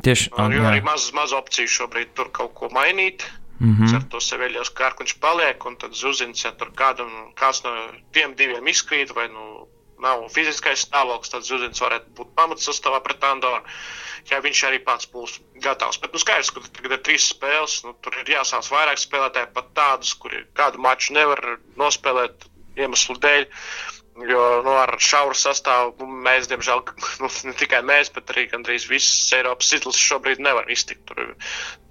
Tieši 0.02 0.30
tā. 0.34 0.46
Jo 0.54 0.66
arī 0.70 0.82
maz, 0.82 1.10
maz 1.14 1.34
opciju 1.34 1.70
šobrīd 1.70 2.14
tur 2.18 2.30
kaut 2.34 2.54
ko 2.58 2.70
mainīt. 2.74 3.26
Mm 3.60 3.76
-hmm. 3.76 3.94
Ar 3.96 4.02
to 4.10 4.20
Seviļevs 4.20 4.74
Kārkliņš 4.74 5.18
paliek, 5.20 5.64
un 5.66 5.76
tad 5.76 5.94
Zuzins, 5.94 6.44
ja 6.44 6.52
tur 6.52 6.72
kādam, 6.74 7.10
kāds 7.34 7.62
no 7.64 7.70
tiem 8.12 8.34
diviem 8.34 8.66
izkrīt, 8.66 9.14
vai 9.14 9.28
nu 9.28 9.68
nav 9.98 10.28
fiziskais 10.34 10.86
stāvoklis, 10.86 11.30
tad 11.30 11.42
Zuzins 11.42 11.80
varētu 11.80 12.10
būt 12.16 12.34
pamats 12.34 12.68
sastāvā 12.68 13.00
pret 13.00 13.24
Andoru 13.24 13.62
ja 14.30 14.40
viņš 14.44 14.62
arī 14.68 14.80
pats 14.84 15.08
būs 15.10 15.38
gatavs. 15.64 15.98
Bet 16.00 16.14
nu, 16.14 16.20
skaidrs, 16.22 16.52
ka 16.54 16.62
tagad 16.76 16.96
ir 16.96 17.02
trīs 17.06 17.28
spēles, 17.32 17.80
nu, 17.84 17.94
tur 18.04 18.16
ir 18.20 18.32
jāsāc 18.36 18.68
vairāk 18.72 19.00
spēlētāji, 19.00 19.52
pat 19.56 19.70
tādus, 19.76 20.14
kuri 20.20 20.44
kādu 20.58 20.80
maču 20.84 21.16
nevar 21.16 21.58
nospēlēt 21.80 22.46
iemeslu 22.80 23.18
dēļ. 23.24 23.46
Jo 24.14 24.42
nu, 24.62 24.70
ar 24.78 24.92
šauru 25.02 25.34
sastāvu 25.34 26.06
mēs, 26.06 26.46
diemžēl, 26.46 26.84
nu, 27.22 27.30
ne 27.48 27.54
tikai 27.58 27.80
mēs, 27.86 28.12
bet 28.14 28.30
arī 28.30 28.46
gandrīz 28.52 28.86
visas 28.86 29.32
Eiropas 29.34 29.72
izlases 29.74 30.02
šobrīd 30.06 30.42
nevar 30.44 30.68
iztikt. 30.70 31.02
Tur 31.10 31.32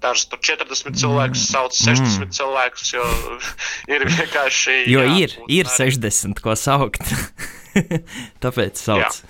dažs 0.04 0.24
tur 0.32 0.40
40 0.40 0.96
cilvēkus 1.00 1.42
sauc 1.50 1.76
60 1.76 2.24
mm. 2.24 2.30
cilvēkus, 2.38 2.94
jo 2.96 3.08
ir 3.94 4.06
vienkārši. 4.08 4.78
Jo 4.88 5.04
jā, 5.04 5.18
ir, 5.26 5.34
ir 5.52 5.68
ar... 5.68 5.76
60, 5.76 6.40
ko 6.44 6.56
saukt. 6.56 7.12
Tāpēc 8.44 8.80
sauc. 8.80 9.20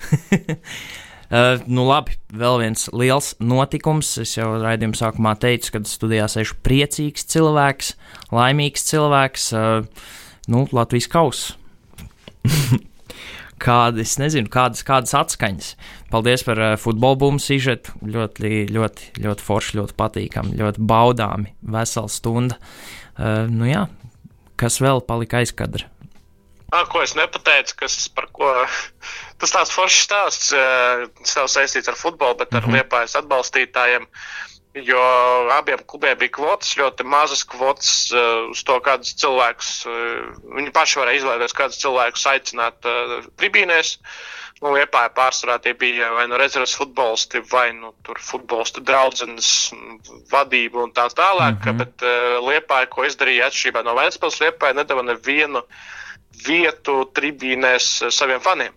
Uh, 1.25 1.57
nu, 1.65 1.83
labi, 1.89 2.15
vēl 2.31 2.61
viens 2.61 2.87
liels 2.95 3.33
notikums. 3.43 4.13
Es 4.21 4.37
jau 4.37 4.53
raidījuma 4.61 4.95
sākumā 4.95 5.33
teicu, 5.41 5.73
ka 5.73 5.83
studijā 5.89 6.29
sēž 6.31 6.53
priecīgs 6.63 7.27
cilvēks, 7.33 7.91
laimīgs 8.31 8.87
cilvēks. 8.87 9.51
Uh, 9.57 10.09
nu, 10.47 10.63
Latvijas 10.71 11.09
kausa. 11.11 11.59
kādas, 13.65 14.15
nezinu, 14.21 14.49
kādas, 14.51 14.83
kādas 14.87 15.15
atskaņas. 15.17 15.73
Paldies 16.11 16.45
par 16.47 16.61
uh, 16.61 16.75
futbola 16.79 17.19
bumbu 17.19 17.43
sižetu. 17.43 17.95
Ļoti, 18.01 18.67
ļoti, 18.75 19.11
ļoti 19.25 19.45
forši, 19.45 19.79
ļoti 19.79 19.97
patīkami, 19.99 20.55
ļoti 20.59 20.85
baudāmi. 20.91 21.55
Vesela 21.75 22.11
stunda. 22.11 22.59
Uh, 23.15 23.45
nu 23.51 23.69
jā, 23.69 23.85
kas 24.59 24.79
vēl 24.83 25.03
palika 25.07 25.41
aizkadra? 25.43 25.89
Ah, 26.73 26.83
ko 26.89 27.03
es 27.05 27.13
nepateicu, 27.15 27.77
kas 27.83 27.97
par 28.11 28.27
ko. 28.35 28.51
Tas 29.39 29.51
tāds 29.51 29.71
foršs 29.75 29.97
stāsts, 30.05 30.51
tas 30.55 31.33
nav 31.35 31.49
saistīts 31.51 31.89
ar 31.91 31.97
futbolu, 31.99 32.37
bet 32.39 32.53
ar 32.53 32.63
mm 32.63 32.69
-hmm. 32.69 32.77
liepājas 32.77 33.17
atbalstītājiem. 33.19 34.05
Jo 34.75 34.99
abiem 35.55 35.79
klubiem 35.87 36.17
bija 36.19 36.33
kvotas, 36.35 36.73
ļoti 36.75 37.05
mazas 37.07 37.45
kvotas 37.47 37.91
uh, 38.11 38.49
uz 38.51 38.59
to, 38.67 38.75
kādus 38.83 39.13
cilvēkus 39.21 39.69
uh, 39.87 40.33
viņi 40.57 40.73
paši 40.75 40.99
varēja 40.99 41.21
izvēlēties, 41.21 41.55
kādus 41.55 41.79
cilvēkus 41.79 42.25
aicināt 42.33 42.89
uh, 42.91 43.13
tribīnēs. 43.39 43.93
Nu, 44.59 44.73
Liepāja 44.75 45.13
pārsvarā 45.15 45.57
tie 45.63 45.71
bija 45.79 46.11
vai 46.15 46.27
nu 46.27 46.35
rezerves 46.39 46.75
futbolisti, 46.75 47.39
vai 47.51 47.69
nu 47.75 47.93
tur 48.03 48.19
futbolistu 48.19 48.83
draudzenes 48.83 49.49
vadība 50.31 50.83
un 50.83 50.91
tā 50.91 51.07
tālāk. 51.07 51.55
Mm 51.55 51.71
-hmm. 51.71 51.79
Bet 51.79 52.03
uh, 52.03 52.43
Liepāja, 52.43 52.91
ko 52.91 53.07
izdarīja 53.07 53.47
atšķirībā 53.47 53.83
no 53.83 53.95
Vēnspils, 53.95 54.41
Liepāja 54.43 54.75
nedava 54.75 55.07
nevienu 55.07 55.63
vietu 56.47 57.05
tribīnēs 57.15 58.11
saviem 58.11 58.43
faniem. 58.43 58.75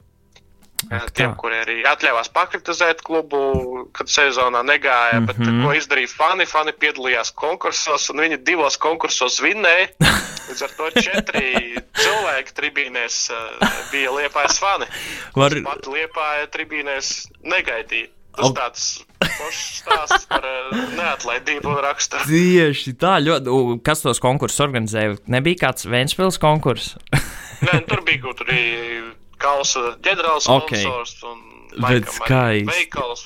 Tiem, 0.87 1.33
kuri 1.35 1.57
arī 1.59 1.77
atļāvās 1.91 2.31
pakritizēt 2.31 3.01
klubu, 3.07 3.41
kad 3.97 4.11
sezonā 4.11 4.61
negāja, 4.62 5.19
mm 5.19 5.25
-hmm. 5.25 5.27
bet 5.27 5.38
mhm. 5.43 5.64
ko 5.64 5.73
izdarīja 5.75 6.11
fani? 6.12 6.47
Fani 6.47 6.73
piedalījās 6.73 7.33
konkursos, 7.35 8.09
un 8.12 8.23
viņi 8.23 8.38
divos 8.47 8.79
konkursos 8.79 9.41
vinnēja. 9.43 9.88
Līdz 10.49 10.62
ar 10.64 10.77
to 10.79 10.91
četri 11.03 11.49
cilvēki 11.99 12.55
tribīnēs 12.61 13.19
uh, 13.35 13.67
bija 13.91 14.14
liepājas 14.14 14.61
fani. 14.62 14.87
Var... 15.35 15.59
Pat 15.67 15.91
liepāja 15.91 16.47
tribīnēs 16.55 17.27
negaidīja. 17.43 18.14
Tas 18.38 18.53
tāds 18.55 18.83
foršs 19.19 19.83
stāsts 19.83 20.27
par 20.31 20.45
uh, 20.47 20.79
neatlaidību 20.95 21.73
un 21.75 21.81
raksturu. 21.83 22.23
Tieši 22.31 22.95
tā, 22.95 23.19
ļoti. 23.19 23.81
Kas 23.83 24.07
tos 24.07 24.23
konkursus 24.23 24.62
organizēja? 24.62 25.19
Nebija 25.27 25.67
kāds 25.67 25.91
Vēnspils 25.91 26.38
konkurss? 26.38 26.95
Nē, 27.67 27.81
tur 27.91 28.05
bija 28.07 28.31
arī 28.47 28.62
kausa 29.40 29.94
ģenerāls 30.05 30.51
okay. 30.53 30.83
sponsors 30.83 31.16
un 31.29 31.40
laikam, 31.79 32.68
veikals 32.68 33.24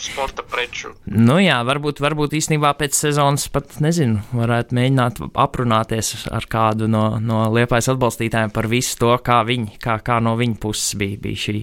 sporta 0.00 0.42
preču. 0.46 0.94
Nu 1.04 1.36
jā, 1.42 1.58
varbūt, 1.66 2.00
varbūt 2.02 2.34
īstenībā 2.38 2.72
pēc 2.78 2.96
sezonas 2.96 3.46
pat, 3.52 3.76
nezinu, 3.84 4.22
varētu 4.36 4.76
mēģināt 4.76 5.20
aprunāties 5.38 6.26
ar 6.32 6.48
kādu 6.50 6.88
no, 6.90 7.04
no 7.20 7.44
liepais 7.52 7.90
atbalstītājiem 7.92 8.54
par 8.54 8.70
visu 8.70 8.96
to, 9.02 9.12
kā 9.24 9.42
viņi, 9.46 9.76
kā, 9.82 9.98
kā 10.04 10.20
no 10.24 10.36
viņa 10.40 10.58
puses 10.62 10.96
bija, 11.00 11.20
bija 11.20 11.44
šī, 11.44 11.62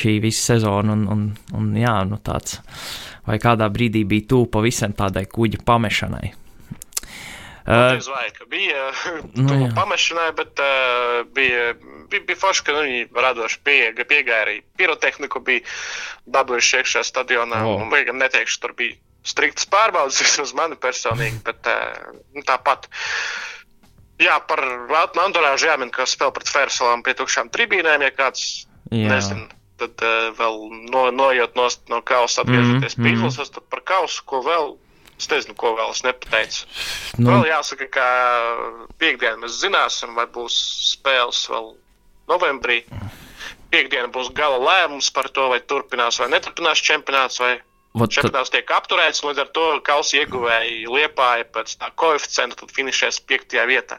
šī 0.00 0.16
visa 0.24 0.54
sezona 0.54 0.96
un, 0.96 1.06
un, 1.12 1.28
un 1.58 1.70
jā, 1.78 1.94
nu 2.08 2.20
tāds, 2.24 2.60
vai 3.28 3.40
kādā 3.42 3.68
brīdī 3.72 4.06
bija 4.08 4.30
tūpa 4.32 4.58
pavisam 4.58 4.96
tādai 4.96 5.26
kuģa 5.28 5.64
pamešanai. 5.68 6.32
Uh, 7.68 7.98
vai, 8.14 8.30
bija 8.48 8.92
nu, 9.48 9.68
pamešanai, 9.76 10.30
bet 10.32 10.60
uh, 10.64 11.26
bija, 11.36 11.74
bija, 12.08 12.22
bija 12.30 12.38
forši, 12.40 12.62
ka 12.64 12.72
nu, 12.72 12.84
viņi 12.86 13.02
radoši 13.12 13.60
pieeja, 13.60 14.06
piegāja 14.08 14.46
arī 14.46 14.54
pirotehniku, 14.80 15.42
bija 15.44 15.66
dabūjuši 16.32 16.78
iekšā 16.80 17.02
stadionā. 17.04 17.60
Oh. 17.68 17.82
Un, 17.82 17.92
gan 17.92 18.22
neteikšu, 18.22 18.62
tur 18.62 18.72
bija 18.78 18.96
striktas 19.28 19.68
pārbaudas 19.68 20.20
vismaz 20.24 20.54
mani 20.56 20.80
personīgi, 20.80 21.42
bet 21.44 21.68
uh, 21.68 22.40
tāpat. 22.48 22.88
Jā, 24.18 24.40
par 24.48 24.64
Andorāžu 25.26 25.68
jāmin, 25.68 25.92
ka 25.92 26.08
spēlē 26.08 26.32
pret 26.40 26.48
Fersalām 26.50 27.04
pie 27.04 27.18
tukšām 27.20 27.52
tribīnēm, 27.52 28.08
ja 28.08 28.14
kāds 28.16 28.48
Jā. 28.88 29.12
nezina. 29.12 29.44
Tad 29.78 30.00
uh, 30.02 30.32
vēl 30.40 30.56
no, 30.88 31.04
nojot 31.14 31.52
no, 31.60 32.00
kausa, 32.00 32.42
atgriežoties 32.42 32.96
mm 32.96 33.04
-hmm. 33.04 33.14
izlases, 33.14 33.52
tad 33.52 33.68
par 33.70 33.84
kausu, 33.84 34.24
ko 34.24 34.40
vēl 34.42 34.78
Es 35.18 35.26
nezinu, 35.30 35.56
ko 35.58 35.74
vēl 35.74 35.90
es 35.90 36.04
nepateicu. 36.06 36.66
Nu. 37.18 37.32
Vēl 37.32 37.48
jāsaka, 37.50 37.88
ka 37.90 38.08
piekdienā 39.02 39.40
mēs 39.42 39.58
zināsim, 39.62 40.14
vai 40.14 40.28
būs 40.30 40.58
spēles 40.94 41.40
vēl 41.50 41.72
novembrī. 42.30 42.84
Piekdiena 43.72 44.08
būs 44.14 44.30
gala 44.36 44.60
lēmums 44.62 45.10
par 45.12 45.28
to, 45.34 45.48
vai 45.52 45.58
turpinās 45.60 46.20
vai 46.22 46.30
neturpinās 46.32 46.84
čempionāts, 46.84 47.40
vai 47.42 47.56
Vat, 47.98 48.12
čempionāts 48.14 48.52
tiek 48.54 48.70
apturēts. 48.72 49.24
Līdz 49.26 49.42
ar 49.42 49.50
to 49.56 49.66
kausa 49.84 50.20
ieguvēji 50.20 50.86
liepāja 50.92 51.48
pēc 51.56 51.74
tā 51.80 51.90
koeficienta, 51.98 52.60
tad 52.62 52.72
finišēs 52.76 53.22
piektajā 53.28 53.66
vietā. 53.68 53.98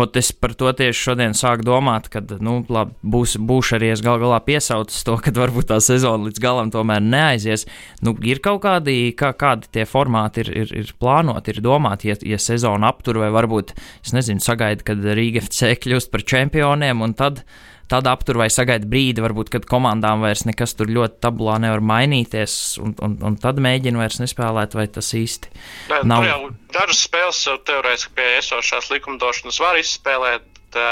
Ot, 0.00 0.16
es 0.16 0.30
par 0.32 0.54
to 0.58 0.70
tieši 0.76 0.98
šodien 1.08 1.36
sāku 1.36 1.64
domāt, 1.66 2.08
ka 2.12 2.22
nu, 2.44 2.60
labi, 2.72 2.94
būs, 3.14 3.36
būšu 3.40 3.78
arī 3.78 3.92
es 3.94 4.02
gal 4.04 4.20
galā 4.22 4.38
piesaucis 4.44 5.04
to, 5.06 5.16
ka 5.22 5.32
varbūt 5.36 5.70
tā 5.72 5.80
sezona 5.84 6.28
līdz 6.28 6.42
galam 6.42 6.72
tomēr 6.74 7.02
neaizies. 7.04 7.66
Nu, 8.04 8.14
ir 8.26 8.42
kaut 8.44 8.62
kādi, 8.66 8.96
kā, 9.18 9.32
kādi 9.38 9.70
tie 9.72 9.86
formāti 9.88 10.44
ir, 10.44 10.52
ir, 10.64 10.76
ir 10.84 10.94
plānoti, 11.00 11.56
ir 11.56 11.64
domāti, 11.64 12.12
ja, 12.12 12.18
ja 12.34 12.40
sezona 12.40 12.92
aptur 12.92 13.20
vai 13.22 13.32
varbūt, 13.34 13.74
es 14.04 14.14
nezinu, 14.16 14.44
sagaida, 14.44 14.84
kad 14.86 15.02
Rīga 15.02 15.44
FC 15.46 15.74
kļūst 15.82 16.12
par 16.12 16.26
čempioniem 16.28 17.04
un 17.04 17.16
tad 17.18 17.44
tad 17.92 18.08
aptur 18.08 18.40
vai 18.40 18.48
sagaida 18.52 18.88
brīdi, 18.88 19.22
varbūt, 19.24 19.52
kad 19.52 19.68
komandām 19.68 20.24
vairs 20.24 20.46
nekas 20.48 20.76
tur 20.78 20.90
ļoti 20.92 21.20
tabulā 21.24 21.58
nevar 21.62 21.84
mainīties, 21.84 22.56
un, 22.82 22.96
un, 23.04 23.18
un 23.28 23.38
tad 23.40 23.60
mēģina 23.62 24.00
vairs 24.00 24.20
nespēlēt, 24.22 24.76
vai 24.78 24.88
tas 24.92 25.12
īsti 25.18 25.52
Nē, 25.92 26.02
nav. 26.08 26.26
Jau 26.28 26.52
dažas 26.72 27.04
spēles 27.06 27.42
jau 27.46 27.58
teorētiski 27.68 28.16
pie 28.16 28.28
esošās 28.38 28.88
likumdošanas 28.94 29.60
var 29.62 29.80
izspēlēt. 29.80 30.48
Tā, 30.72 30.88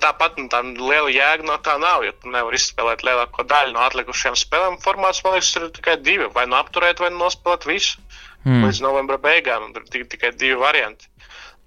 tāpat 0.00 0.38
nu, 0.40 0.46
tā 0.52 0.62
liela 0.64 1.10
jēga 1.12 1.46
no 1.48 1.58
tā 1.60 1.76
nav, 1.82 2.06
jo 2.06 2.14
tu 2.16 2.32
nevari 2.32 2.56
izspēlēt 2.60 3.04
lielāko 3.04 3.44
daļu 3.50 3.76
no 3.76 3.84
atlikušajām 3.84 4.38
spēlēm. 4.40 4.80
Formāts, 4.84 5.20
man 5.26 5.36
liekas, 5.36 5.52
ir 5.58 5.68
tikai 5.76 5.98
divi. 6.00 6.30
Vai 6.32 6.46
nu 6.48 6.56
apturēt, 6.60 7.02
vai 7.02 7.12
nospēlēt 7.12 7.68
visu. 7.68 8.00
Hmm. 8.46 8.64
Līdz 8.64 8.80
novembra 8.80 9.18
beigām 9.20 9.68
ir 9.74 10.06
tikai 10.08 10.32
divi 10.32 10.56
varianti. 10.60 11.09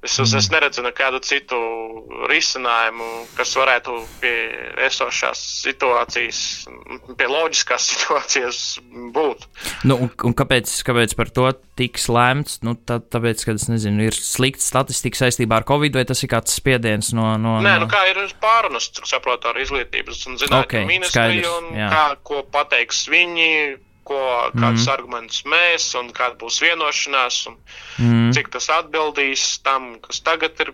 Es, 0.04 0.18
mm. 0.20 0.36
es 0.36 0.50
neredzu 0.52 0.84
nekādu 0.84 1.22
citu 1.24 1.58
risinājumu, 2.28 3.06
kas 3.38 3.54
varētu 3.56 3.96
pie 4.20 4.34
esošās 4.84 5.40
situācijas, 5.64 6.40
pie 7.16 7.28
loģiskās 7.32 7.86
situācijas 7.94 8.60
būt. 9.16 9.48
Nu, 9.88 9.96
un, 10.04 10.12
un 10.28 10.36
kāpēc, 10.36 10.74
kāpēc 10.88 11.16
par 11.20 11.32
to 11.32 11.48
tiks 11.80 12.10
lēmts? 12.12 12.60
Nu, 12.68 12.76
tā, 12.76 13.00
tāpēc, 13.00 13.46
ka 13.48 13.56
nezinu, 13.72 14.10
ir 14.10 14.18
slikta 14.18 14.66
statistika 14.66 15.24
saistībā 15.24 15.62
ar 15.62 15.68
Covid, 15.72 15.96
vai 15.96 16.06
tas 16.10 16.24
ir 16.26 16.34
kāds 16.36 16.60
spiediens 16.60 17.14
no. 17.16 17.34
no 17.40 17.56
Nē, 17.64 17.78
nu 17.86 17.88
kā 17.92 18.04
ir 18.12 18.20
pārunas, 18.44 18.92
saprotu, 19.08 19.54
ar 19.54 19.64
izglītības 19.64 20.28
un 20.28 20.40
zinātnē 20.42 20.68
okay, 20.68 20.90
ministriju, 20.90 21.56
un 21.62 21.80
jā. 21.80 21.90
kā, 21.96 22.06
ko 22.28 22.44
pateiks 22.52 23.06
viņi 23.14 23.50
ko, 24.08 24.20
kādus 24.56 24.86
mm. 24.86 24.94
argumentus 24.94 25.44
mēs 25.50 25.90
un 26.00 26.12
kāda 26.16 26.38
būs 26.42 26.62
vienošanās 26.64 27.40
un 27.52 27.60
mm. 28.00 28.32
cik 28.38 28.52
tas 28.54 28.70
atbildīs 28.80 29.46
tam, 29.66 29.94
kas 30.04 30.24
tagad 30.26 30.60
ir 30.64 30.74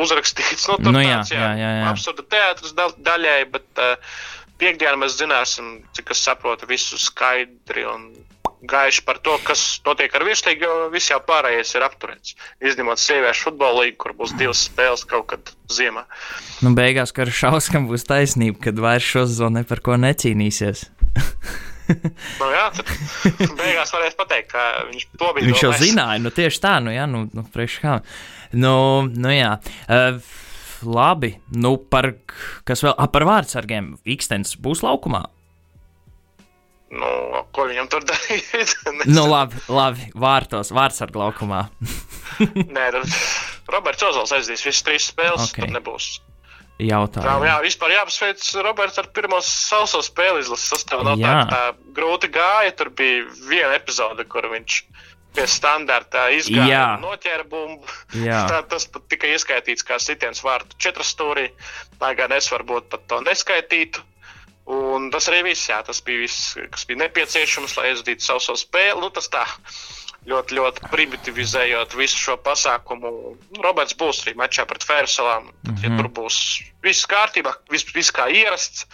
uzrakstīts. 0.00 0.66
Nu, 0.70 0.78
tur 0.80 0.94
nu, 0.94 1.02
jā, 1.04 1.20
tāds, 1.20 1.34
jā, 1.34 1.48
jā, 1.58 1.72
jā, 1.80 1.88
absurda 1.90 2.26
teātris 2.34 2.76
da 2.78 2.88
daļai, 3.10 3.38
bet 3.52 3.82
uh, 3.82 4.18
piekdienā 4.62 4.98
mēs 5.00 5.18
zināsim, 5.20 5.80
cik 5.96 6.14
es 6.14 6.22
saprotu 6.24 6.68
visu 6.70 7.00
skaidri 7.00 7.86
un 7.88 8.12
gaiši 8.62 9.02
par 9.02 9.18
to, 9.18 9.34
kas 9.42 9.80
notiek 9.86 10.12
ar 10.14 10.24
virslīgu, 10.26 10.62
jo 10.62 10.90
viss 10.92 11.10
jau 11.10 11.18
pārējais 11.26 11.74
ir 11.74 11.86
apturēts. 11.86 12.36
Izņemot 12.62 13.00
sieviešu 13.02 13.48
futbola 13.48 13.82
līgu, 13.82 13.98
kur 14.04 14.14
būs 14.18 14.36
divas 14.38 14.62
spēles 14.68 15.02
kaut 15.10 15.26
kad 15.32 15.52
ziemā. 15.72 16.04
Nu, 16.62 16.70
beigās, 16.78 17.10
ka 17.14 17.26
ar 17.26 17.34
Šauskam 17.34 17.90
būs 17.90 18.06
taisnība, 18.06 18.60
kad 18.68 18.78
vairs 18.78 19.08
šo 19.08 19.26
sezonu 19.26 19.60
ne 19.60 19.66
par 19.66 19.82
ko 19.82 19.98
necīnīsies. 19.98 20.86
nu, 22.40 22.50
jā, 22.52 22.66
tad 22.76 22.92
beigās 23.60 23.92
varēs 23.94 24.16
pateikt, 24.18 24.52
ka 24.52 24.68
viņš 24.90 25.08
to 25.16 25.32
bija. 25.36 25.48
Viņš 25.50 25.64
jau 25.66 25.72
zināja, 25.80 26.22
nu 26.22 26.32
tieši 26.34 26.62
tā, 26.62 26.76
nu 26.84 26.94
jā, 26.94 27.08
nu, 27.10 27.26
nu 27.34 27.44
priekš 27.54 27.80
kā. 27.82 27.98
Nu, 28.52 28.74
nu 29.08 29.32
jā. 29.32 29.56
Uh, 29.88 30.22
labi, 30.82 31.36
nu 31.56 31.76
par, 31.78 32.12
kas 32.68 32.82
vēl, 32.84 32.96
ah, 32.96 33.08
par 33.12 33.26
vārdsargiem, 33.28 33.94
Ikstens 34.08 34.56
būs 34.60 34.82
laukumā. 34.84 35.24
Nu, 36.92 37.08
ko 37.56 37.64
viņam 37.70 37.88
tur 37.88 38.04
darīt? 38.04 38.74
nu, 39.16 39.24
labi, 39.30 39.56
labi, 39.72 40.10
vārtos, 40.12 40.74
vārdsargu 40.76 41.22
laukumā. 41.22 41.64
Nē, 42.76 42.90
Roberts 43.72 44.04
Ozols 44.04 44.34
aizdīs 44.36 44.66
visas 44.66 44.84
trīs 44.84 45.08
spēles, 45.08 45.48
okay. 45.48 45.64
tur 45.64 45.72
nebūs. 45.78 46.10
Jautājumu. 46.88 47.44
Jā, 47.44 47.50
jā, 47.50 47.56
vispār 47.66 47.94
jāapsveic 47.96 48.44
Roberts 48.66 49.00
ar 49.02 49.08
pirmo 49.14 49.38
sauso 49.46 50.02
spēli 50.04 50.42
izlases 50.44 50.72
sastāvā. 50.74 51.04
No 51.06 51.16
tā, 51.20 51.34
tā 51.50 51.62
grūti 51.96 52.30
gāja, 52.32 52.74
tur 52.78 52.92
bija 52.96 53.24
viena 53.48 53.74
epizode, 53.78 54.26
kur 54.30 54.48
viņš 54.52 54.78
pie 55.32 55.46
standarta 55.48 56.26
izgāja 56.36 56.82
un 56.96 57.06
noķēra 57.06 57.46
bumbu. 57.48 57.88
Tā, 58.50 58.62
tas 58.68 58.86
pat 58.92 59.06
tika 59.08 59.30
ieskaitīts 59.32 59.86
kā 59.88 59.98
sitiens 60.02 60.42
vārtu 60.44 60.76
četras 60.82 61.14
stūrī, 61.14 61.48
lai 62.02 62.12
gan 62.18 62.34
es 62.36 62.50
varbūt 62.52 62.90
pat 62.92 63.06
to 63.08 63.22
neskaitītu. 63.24 64.04
Un 64.72 65.08
tas 65.10 65.26
arī 65.26 65.40
viss, 65.48 65.66
jā, 65.66 65.80
tas 65.82 65.98
bija 66.06 66.22
viss, 66.22 66.52
kas 66.70 66.84
bija 66.86 67.00
nepieciešams, 67.00 67.74
lai 67.78 67.88
aizdītu 67.90 68.22
savu, 68.22 68.44
savu 68.44 68.60
spēli. 68.60 69.00
Nu, 69.02 69.08
tas 69.10 69.26
tā 69.32 69.42
ļoti, 70.28 70.56
ļoti 70.58 70.90
primitivizējot 70.92 71.96
visu 71.98 72.20
šo 72.20 72.36
pasākumu. 72.44 73.12
Roberts 73.62 73.96
būs 73.98 74.22
arī 74.24 74.36
mačā 74.38 74.66
pret 74.68 74.84
Fērsalām. 74.86 75.50
Tad, 75.50 75.72
mm 75.72 75.74
-hmm. 75.74 75.82
ja 75.84 75.90
mhm. 75.90 75.98
tur 75.98 76.08
būs 76.22 76.36
viss 76.82 77.06
kārtībā, 77.06 77.54
viss, 77.70 77.94
viss 77.94 78.14
kā 78.14 78.28
ierasts, 78.30 78.86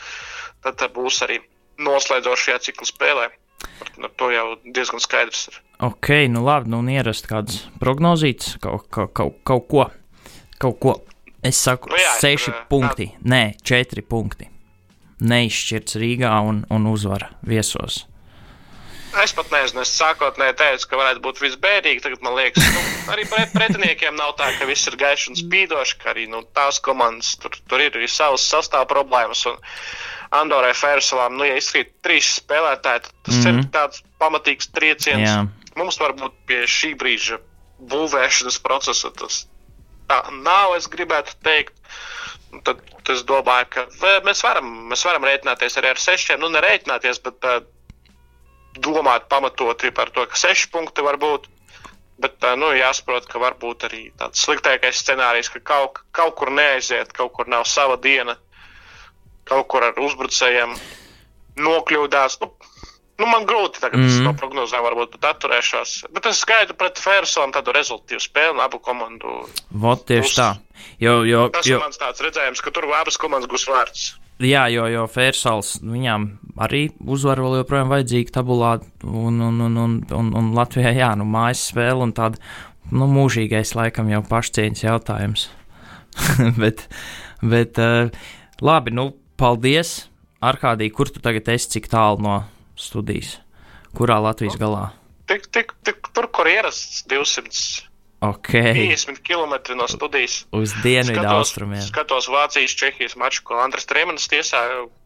tad, 0.62 0.82
būs 0.94 1.22
arī 1.26 1.40
noslēdzošajā 1.78 2.58
cikla 2.58 2.86
spēlē. 2.86 3.28
Ar 4.02 4.10
to 4.16 4.30
jau 4.30 4.56
diezgan 4.74 5.00
skaidrs 5.00 5.48
ir. 5.48 5.62
Ok, 5.82 6.08
nu 6.30 6.44
labi, 6.44 6.70
nu 6.70 6.82
ierast 6.90 7.26
kādas 7.26 7.68
prognozītas, 7.80 8.56
kaut, 8.60 8.86
kaut, 8.90 9.12
kaut, 9.12 9.34
kaut 9.44 9.68
ko. 9.68 9.90
Kaut 10.58 10.78
ko. 10.80 10.94
Es 11.42 11.56
saku, 11.56 11.90
nu 11.90 11.96
jā, 11.96 12.14
seši 12.18 12.50
tur, 12.50 12.62
punkti, 12.68 13.12
nē, 13.22 13.54
četri 13.62 14.02
punkti 14.02 14.48
neizšķirts 15.20 15.98
Rīgā 15.98 16.30
un, 16.46 16.62
un 16.70 16.86
uzvara 16.90 17.32
viesos. 17.46 18.04
Es 19.18 19.33
pat 19.35 19.50
nezinu, 19.50 19.83
es 19.83 19.90
sākotnēji 19.98 20.54
teicu, 20.61 20.88
ka 20.90 21.00
varētu 21.00 21.22
būt 21.24 21.40
visbēdīgi. 21.42 22.02
Tagad 22.04 22.22
man 22.22 22.37
liekas, 22.38 22.68
nu, 22.74 22.83
arī 23.14 23.26
pret, 23.31 23.50
pretiniekiem 23.54 24.14
nav 24.18 24.37
tā, 24.38 24.52
ka 24.59 24.68
viss 24.68 24.87
ir 24.90 24.98
gaišs 25.00 25.33
un 25.33 25.38
spīdošs, 25.40 25.96
ka 26.02 26.12
arī 26.12 26.28
nu, 26.31 26.44
tās 26.54 26.78
komandas 26.85 27.35
tur, 27.42 27.57
tur 27.70 27.83
ir 27.83 27.98
arī 27.98 28.07
savas 28.11 28.46
sastāvā 28.46 28.87
problēmas. 28.90 29.42
Un 29.50 29.59
Andorai 30.38 30.74
Fērsalām, 30.76 31.38
nu, 31.40 31.48
ja 31.48 31.59
izkrīt 31.59 31.96
trīs 32.04 32.37
spēlētāji, 32.38 33.07
tad 33.09 33.12
tas 33.26 33.35
mm 33.35 33.42
-hmm. 33.42 33.48
ir 33.48 33.59
mhm. 33.59 33.70
tāds 33.74 34.02
pamatīgs 34.22 34.72
trieciens. 34.72 35.28
Jā. 35.28 35.46
Mums 35.78 35.98
varbūt 36.00 36.35
pie 36.46 36.64
šī 36.66 36.94
brīža 36.98 37.38
būvēšanas 37.78 38.59
procesa 38.62 39.11
tas 39.14 39.46
tā 40.09 40.22
nav, 40.44 40.76
es 40.78 40.88
gribētu 40.90 41.37
teikt. 41.44 41.74
Tad, 42.64 42.81
tad 43.04 43.11
es 43.12 43.24
domāju, 43.28 43.66
ka 43.74 43.85
mēs 44.24 44.40
varam, 44.44 44.70
mēs 44.88 45.04
varam 45.04 45.26
rēķināties 45.28 45.76
arī 45.81 45.90
ar 45.92 46.00
sešiem. 46.00 46.40
Nu, 46.40 46.48
nerēķināties, 46.54 47.20
bet 47.24 47.44
uh, 47.44 47.59
domāt 48.84 49.28
pamatoti 49.28 49.92
par 49.94 50.10
to, 50.10 50.26
ka 50.26 50.36
seši 50.36 50.70
punkti 50.74 51.04
var 51.04 51.18
būt. 51.20 51.48
Bet 52.18 52.42
nu, 52.58 52.72
jāsaprot, 52.74 53.28
ka 53.30 53.38
var 53.38 53.54
būt 53.62 53.86
arī 53.86 54.08
tāds 54.18 54.42
sliktākais 54.42 54.98
scenārijs, 55.04 55.52
ka 55.54 55.60
kaut, 55.62 56.00
kaut 56.10 56.34
kur 56.40 56.50
neaiziet, 56.50 57.12
kaut 57.14 57.32
kur 57.36 57.46
nav 57.46 57.62
sava 57.70 57.94
diena, 57.96 58.34
kaut 59.46 59.68
kur 59.70 59.86
ar 59.86 60.00
uzbrucējiem 60.02 60.74
nokļūdās. 61.62 62.40
Nu, 62.42 62.50
Nu, 63.18 63.26
man 63.26 63.46
grūti 63.50 63.80
tagad 63.82 63.98
mm 63.98 64.08
-hmm. 64.08 64.36
prognozēt, 64.38 64.78
varbūt 64.82 65.16
pat 65.16 65.24
atturēšos. 65.32 66.04
Bet 66.14 66.26
es 66.30 66.44
gaidu 66.46 66.74
pret 66.78 67.00
Fersonu 67.02 67.52
tādu 67.52 67.74
rezultātu 67.74 68.22
spēli 68.22 68.62
abu 68.62 68.78
komandu. 68.78 69.40
Vot 69.74 70.04
tieši 70.06 70.36
tā. 70.36 70.48
Jo, 71.02 71.24
jo, 71.26 71.48
Tas 71.48 71.66
jo... 71.66 71.76
ir 71.76 71.82
mans 71.82 71.98
redzējums, 71.98 72.62
ka 72.62 72.70
tur 72.70 72.86
abas 72.94 73.18
komandas 73.18 73.50
gūs 73.50 73.66
vārds. 73.66 74.14
Jā, 74.38 74.68
jo, 74.70 74.85
jo 74.87 75.05
Fērsals 75.11 75.81
viņām 75.83 76.29
arī 76.62 76.85
uzvaru 77.03 77.48
vēl 77.48 77.57
joprojām 77.61 77.90
vajadzīga 77.90 78.37
tabulā, 78.37 78.77
un, 79.03 79.40
un, 79.42 79.57
un, 79.66 79.79
un, 79.83 79.96
un, 80.14 80.29
un 80.38 80.51
Latvijā, 80.55 80.92
jā, 80.94 81.09
nu 81.18 81.27
mājas 81.27 81.64
spēle 81.72 82.07
un 82.07 82.12
tāda, 82.14 82.38
nu, 82.92 83.09
mūžīgais 83.11 83.74
laikam 83.74 84.12
jau 84.12 84.22
pašcieņas 84.31 84.85
jautājums. 84.85 85.48
bet, 86.62 86.87
bet, 87.42 87.83
uh, 87.83 88.14
labi, 88.62 88.94
nu, 88.94 89.11
paldies, 89.38 90.05
Arkādī, 90.38 90.87
kur 90.94 91.11
tu 91.11 91.18
tagad 91.18 91.51
esi, 91.51 91.72
cik 91.74 91.90
tālu 91.90 92.22
no 92.22 92.37
studijas? 92.79 93.40
Kurā 93.98 94.20
Latvijas 94.22 94.55
nu, 94.55 94.62
galā? 94.62 94.85
Tik, 95.27 95.48
tik, 95.51 95.74
tik, 95.83 96.12
tur, 96.14 96.29
kur 96.31 96.46
ierasts 96.46 97.03
200. 97.11 97.88
Okay. 98.20 98.74
50 98.74 99.22
km 99.22 99.76
no 99.78 99.87
studijas. 99.88 100.46
Uz 100.50 100.72
dienvidu 100.83 101.22
austrumiem. 101.22 101.83
Skatos 101.87 102.26
Vācijas, 102.26 102.74
Čehijas 102.74 103.14
maču, 103.14 103.44
ko 103.46 103.61
Andris 103.62 103.87
Trēmanis 103.87 104.26
tiesā. 104.26 104.62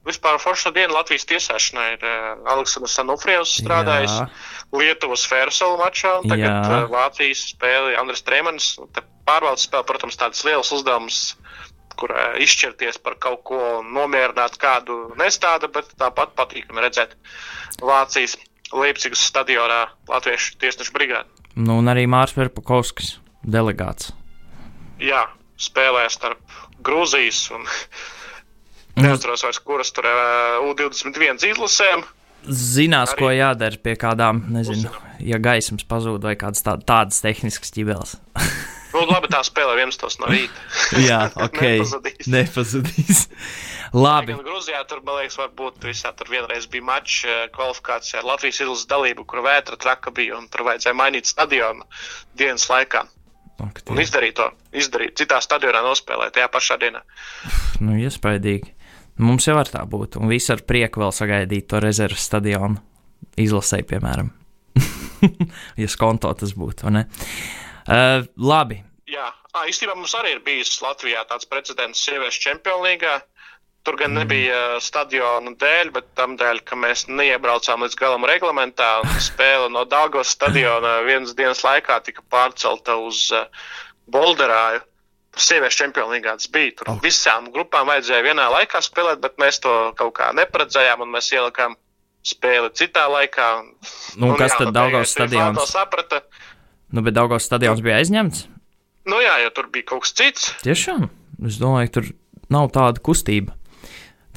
Vispār 0.09 0.39
forša 0.41 0.73
diena 0.73 0.97
Latvijas 0.97 1.29
tiesāšanā 1.29 1.85
ir 1.93 2.07
uh, 2.09 2.31
Aleksandrs 2.55 2.97
Sanufrievs 2.97 3.53
strādājis 3.61 4.15
Jā. 4.17 4.29
Lietuvas 4.73 5.27
Fērselu 5.29 5.77
mačā, 5.83 6.15
un 6.23 6.33
tagad 6.33 6.49
Jā. 6.49 6.63
uh, 6.63 6.89
Vācijas 6.93 7.45
spēli 7.53 7.99
Andris 8.01 8.25
Trēmanis. 8.25 8.71
Pārvaldes 9.29 9.69
spēle, 9.69 9.87
protams, 9.93 10.17
tāds 10.17 10.41
liels 10.49 10.73
uzdevums, 10.73 11.21
kur 12.01 12.17
uh, 12.17 12.41
izšķirties 12.41 12.97
par 13.05 13.21
kaut 13.21 13.45
ko, 13.45 13.61
nomierināt 13.85 14.57
kādu 14.57 15.13
nestādu, 15.21 15.69
bet 15.69 15.93
tāpat 16.01 16.33
patīkami 16.41 16.89
redzēt 16.89 17.13
Vācijas 17.85 18.41
Leipzigas 18.73 19.21
stadionā 19.29 19.85
Latviešu 20.09 20.57
tiesnešu 20.65 20.97
brigādi. 20.97 21.42
Nu, 21.59 21.79
un 21.83 21.91
arī 21.93 22.07
Mārcis 22.09 22.39
Verpakovskis, 22.39 23.17
delegāts. 23.45 24.13
Jā, 25.03 25.27
spēlē 25.61 26.07
starp 26.13 26.41
Grūzijas 26.85 27.45
un 27.57 27.67
neatceros 29.03 29.45
vairs, 29.47 29.61
kuras 29.65 29.93
tur 29.95 30.09
U21 30.71 31.43
izlasēm. 31.53 32.05
Zinās, 32.43 33.13
arī. 33.13 33.21
ko 33.21 33.31
jādara 33.31 33.79
pie 33.79 33.93
kādām, 33.95 34.41
nezinu, 34.51 34.89
Uzzinām. 34.89 35.19
ja 35.23 35.39
gaismas 35.39 35.85
pazūd 35.87 36.25
vai 36.27 36.35
kādas 36.41 36.65
tā, 36.67 36.75
tādas 36.83 37.21
tehniskas 37.23 37.71
ķibeles. 37.71 38.17
nu, 38.95 39.05
labi, 39.07 39.31
tā 39.31 39.45
spēlē 39.47 39.77
11 39.79 40.19
no 40.25 40.31
rīta. 40.33 40.65
Jā, 41.09 41.21
ok. 41.47 41.61
Nepazudīs. 41.63 42.33
Nepazudīs. 42.33 43.23
Labi. 43.93 44.33
Gan 44.33 44.45
Grūzijā 44.47 44.81
tur, 44.89 45.03
man 45.05 45.19
liekas, 45.21 45.37
varbūt 45.41 45.85
visā 45.85 46.15
tur 46.17 46.31
vienreiz 46.33 46.69
bija 46.73 46.87
mačs 46.89 47.23
eh, 47.29 47.43
kvalifikācijā 47.53 48.23
ar 48.23 48.29
Latvijas 48.31 48.63
izlases 48.65 48.89
dalību, 48.89 49.27
kur 49.29 49.43
vētra 49.45 49.77
traka 49.81 50.13
bija 50.17 50.39
un 50.39 50.47
tur 50.53 50.65
vajadzēja 50.69 50.97
mainīt 50.97 51.29
stadionu 51.29 51.85
dienas 52.39 52.65
laikā. 52.73 53.05
Ak, 53.63 53.83
un 53.93 54.01
izdarīt 54.01 54.39
to, 54.41 54.49
izdarīt 54.75 55.19
citā 55.21 55.39
stadionā 55.45 55.83
nospēlēt 55.85 56.35
tajā 56.35 56.49
pašā 56.51 56.79
dienā. 56.83 57.03
Nu, 57.85 57.99
iespaidīgi. 58.01 58.73
Mums 59.23 59.47
jau 59.47 59.59
var 59.59 59.69
tā 59.69 59.83
būt, 59.87 60.17
un 60.19 60.31
visi 60.33 60.51
ar 60.55 60.65
prieku 60.67 61.03
vēl 61.03 61.13
sagaidīt 61.15 61.69
to 61.71 61.83
rezerves 61.85 62.25
stadionu 62.31 62.81
izlasēju, 63.39 63.87
piemēram. 63.93 64.33
ja 65.83 65.91
skonto 65.93 66.33
tas 66.39 66.57
būtu, 66.59 66.89
vai 66.89 66.95
ne? 66.97 67.05
Uh, 67.83 68.25
labi. 68.41 68.81
Jā, 69.13 69.29
à, 69.53 69.67
īstenībā 69.69 69.95
mums 69.99 70.15
arī 70.17 70.37
ir 70.37 70.43
bijis 70.47 70.81
Latvijā 70.83 71.23
tāds 71.29 71.49
precedents 71.51 72.01
sieviešu 72.07 72.47
čempionīgā. 72.47 73.19
Tur 73.83 73.97
gan 73.99 74.13
nebija 74.15 74.59
mm. 74.77 74.83
stadiona 74.85 75.53
dēļ, 75.59 75.91
bet 75.97 76.07
tam 76.19 76.37
dēļ, 76.39 76.61
ka 76.67 76.79
mēs 76.79 77.09
neiebraucām 77.11 77.83
līdz 77.83 77.97
galam 77.99 78.27
reglamentā. 78.31 78.91
Spēle 79.29 79.67
no 79.75 79.83
Dāngos 79.91 80.31
stadiona 80.37 81.01
vienas 81.07 81.35
dienas 81.39 81.65
laikā 81.67 81.99
tika 82.07 82.23
pārcelta 82.31 82.97
uz 83.03 83.27
Bolderāju. 84.07 84.85
Sieviešu 85.33 85.81
čempionīgā 85.81 86.37
tas 86.39 86.51
bija. 86.53 86.77
Tur 86.79 86.93
oh. 86.93 86.99
visām 87.03 87.49
grupām 87.55 87.89
vajadzēja 87.89 88.27
vienā 88.27 88.51
laikā 88.53 88.83
spēlēt, 88.85 89.23
bet 89.25 89.41
mēs 89.41 89.59
to 89.65 89.73
kaut 89.99 90.13
kā 90.19 90.29
neparedzējām 90.37 91.03
un 91.03 91.11
mēs 91.15 91.31
ielikām 91.33 91.75
spēli 92.23 92.69
citā 92.79 93.09
laikā. 93.11 93.49
Nu, 94.15 94.29
un, 94.29 94.37
kas 94.37 94.53
jā, 94.53 94.59
tad 94.61 94.69
nu, 94.69 94.75
Dāngos 94.77 95.15
stadions? 95.17 95.59
To 95.59 95.65
saprata. 95.67 96.21
Nu, 96.93 97.03
bet 97.03 97.17
Dāngos 97.17 97.49
stadions 97.49 97.83
bija 97.83 97.97
aizņemts? 98.03 98.45
Nu 99.11 99.19
jā, 99.25 99.41
jo 99.43 99.51
tur 99.57 99.73
bija 99.75 99.89
kaut 99.91 100.05
kas 100.05 100.15
cits. 100.21 100.53
Tiešām? 100.63 101.09
Es 101.49 101.57
domāju, 101.59 101.91
tur 101.97 102.13
nav 102.53 102.69
tāda 102.77 103.03
kustība 103.03 103.57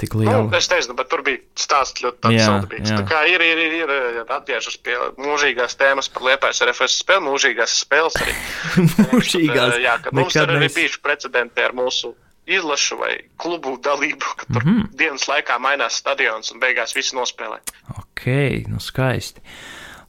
tik 0.00 0.14
liela. 0.14 0.42
Nu, 0.44 0.50
es 0.56 0.68
nezinu, 0.70 0.96
bet 0.98 1.08
tur 1.12 1.22
bija 1.26 1.40
stāsts 1.58 2.02
ļoti 2.04 2.40
saldīgs. 2.42 2.92
Tā 2.92 3.02
kā 3.08 3.22
ir, 3.30 3.42
ir, 3.44 3.62
ir, 3.64 3.94
ir 4.20 4.34
atgriežas 4.36 4.76
pie 4.84 4.96
mūžīgās 5.20 5.78
tēmas 5.80 6.10
par 6.12 6.26
liepais 6.28 6.60
RFS 6.66 7.00
spēli, 7.02 7.24
mūžīgās 7.28 7.78
spēles 7.84 8.18
arī. 8.20 8.36
mūžīgās. 9.12 9.78
Jā, 9.82 9.96
ka 10.04 10.14
mums 10.16 10.36
tur 10.36 10.54
arī 10.56 10.70
bijuši 10.74 11.02
precedenti 11.04 11.64
ar 11.64 11.76
mūsu 11.76 12.12
izlašu 12.46 13.00
vai 13.00 13.14
klubu 13.42 13.74
dalību, 13.82 14.36
ka 14.38 14.46
tur 14.52 14.62
mm 14.62 14.74
-hmm. 14.74 14.98
dienas 14.98 15.26
laikā 15.30 15.58
mainās 15.58 15.98
stadions 15.98 16.52
un 16.52 16.60
beigās 16.62 16.94
visi 16.94 17.16
nospēlē. 17.16 17.58
Ok, 17.98 18.28
nu 18.68 18.80
skaisti. 18.80 19.42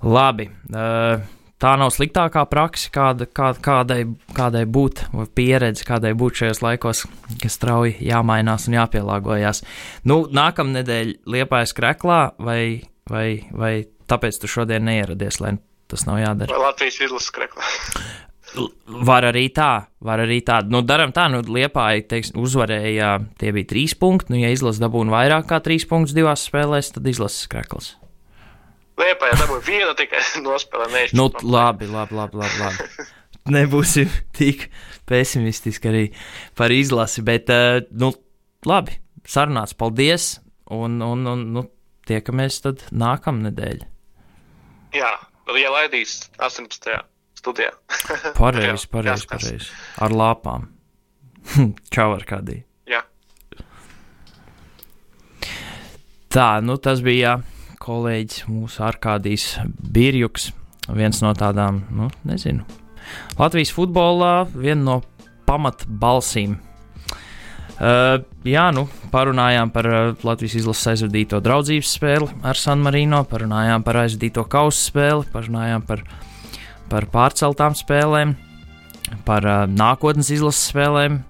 Labi. 0.03 0.51
Uh, 0.69 1.23
tā 1.61 1.73
nav 1.79 1.91
sliktākā 1.93 2.43
praksa, 2.49 2.91
kāda, 2.93 3.27
kā, 3.29 3.51
kādai, 3.63 4.01
kādai 4.37 4.63
būt, 4.69 5.07
vai 5.13 5.27
pieredze, 5.39 5.85
kādai 5.87 6.13
būt 6.17 6.43
šajos 6.43 6.63
laikos, 6.65 7.05
kas 7.41 7.57
strauji 7.57 7.97
jāmainās 8.07 8.67
un 8.69 8.77
jāpielāgojas. 8.77 9.63
Nu, 10.07 10.23
nākamā 10.29 10.79
nedēļa 10.79 11.33
liepājas 11.37 11.75
kreklā, 11.77 12.21
vai, 12.37 12.61
vai, 13.09 13.27
vai 13.51 13.73
tāpēc 14.09 14.41
tu 14.41 14.51
šodien 14.51 14.85
neieradies, 14.87 15.41
lai 15.43 15.57
tas 15.91 16.07
nav 16.07 16.21
jādara? 16.21 16.53
Vai 16.53 16.69
Latvijas 16.69 17.01
izlases 17.07 17.33
kreklā? 17.35 17.67
Var 18.87 19.27
arī 19.27 19.49
tā, 19.53 19.71
var 20.01 20.21
arī 20.23 20.39
tā. 20.45 20.61
Nu, 20.71 20.79
daram 20.85 21.11
tā, 21.13 21.27
nu, 21.29 21.41
Liepāja, 21.43 22.05
teiks, 22.13 22.31
uzvarēja, 22.37 23.17
tie 23.37 23.51
bija 23.53 23.73
trīs 23.73 23.93
punkti. 23.99 24.31
Nu, 24.33 24.39
ja 24.39 24.53
izlase 24.55 24.81
dabūna 24.81 25.13
vairāk 25.13 25.49
kā 25.51 25.59
trīs 25.63 25.85
punktus 25.89 26.15
divās 26.17 26.47
spēlēs, 26.47 26.93
tad 26.95 27.09
izlases 27.11 27.49
krekls. 27.51 27.91
Liepāja 28.97 29.37
dabūja 29.37 29.63
vienu 29.67 29.93
tikai 29.97 30.23
nospēlē. 30.45 31.07
Nu, 31.17 31.29
labi, 31.43 31.89
labi, 31.91 32.17
labi, 32.17 32.41
labi, 32.41 32.61
labi. 32.63 33.07
Nebūsim 33.57 34.09
tik 34.35 34.67
pesimistiski 35.07 35.91
arī 35.91 36.05
par 36.57 36.73
izlasi, 36.73 37.23
bet, 37.25 37.51
uh, 37.53 37.79
nu, 37.95 38.11
labi, 38.67 38.97
sarunāts, 39.27 39.77
paldies, 39.77 40.37
un, 40.73 40.97
un, 41.05 41.27
un 41.29 41.45
nu, 41.55 41.63
tiekamies 42.09 42.59
tad 42.65 42.83
nākamnedēļ. 42.91 43.85
Jā, 44.97 45.11
ja 45.61 45.71
laidīs 45.71 46.19
18 46.41 46.97
studijā. 47.37 47.71
Pareizi, 48.39 48.89
pareizi, 48.91 49.29
pareizi. 49.29 49.69
Ar 50.03 50.15
lāpām. 50.15 50.71
Čau, 51.93 52.09
ar 52.17 52.25
kādī. 52.27 52.57
Jā. 52.89 53.03
Tā, 56.33 56.49
nu 56.65 56.75
tas 56.83 56.99
bija 57.05 57.37
kolēģis 57.87 58.45
mūsu 58.51 58.83
Arkādijs 58.85 59.47
Birjuks. 59.65 60.51
Viens 60.93 61.23
no 61.23 61.33
tādām, 61.35 61.81
nu, 61.91 62.11
nezinu, 62.27 62.67
Latvijas 63.39 63.73
futbolā 63.75 64.45
viena 64.53 64.83
no 64.83 65.01
pamatbalsīm. 65.47 66.59
Uh, 67.77 68.23
jā, 68.47 68.69
nu, 68.73 68.87
parunājām 69.13 69.71
par 69.73 69.87
uh, 69.89 69.97
Latvijas 70.25 70.55
izlases 70.61 70.93
aizvadīto 70.95 71.41
draudzības 71.45 71.91
spēli 71.99 72.29
ar 72.47 72.57
San 72.57 72.81
Marino, 72.81 73.21
parunājām 73.29 73.83
par 73.85 74.01
aizvadīto 74.01 74.47
kausa 74.49 74.79
spēli, 74.87 75.27
parunājām 75.33 75.83
par 75.85 76.01
uh, 76.01 76.23
par 76.91 77.07
pārceltām 77.11 77.75
spēlēm, 77.77 78.35
par 79.27 79.47
uh, 79.47 79.65
nākotnes 79.67 80.31
izlases 80.33 80.71
spēlēm, 80.71 81.21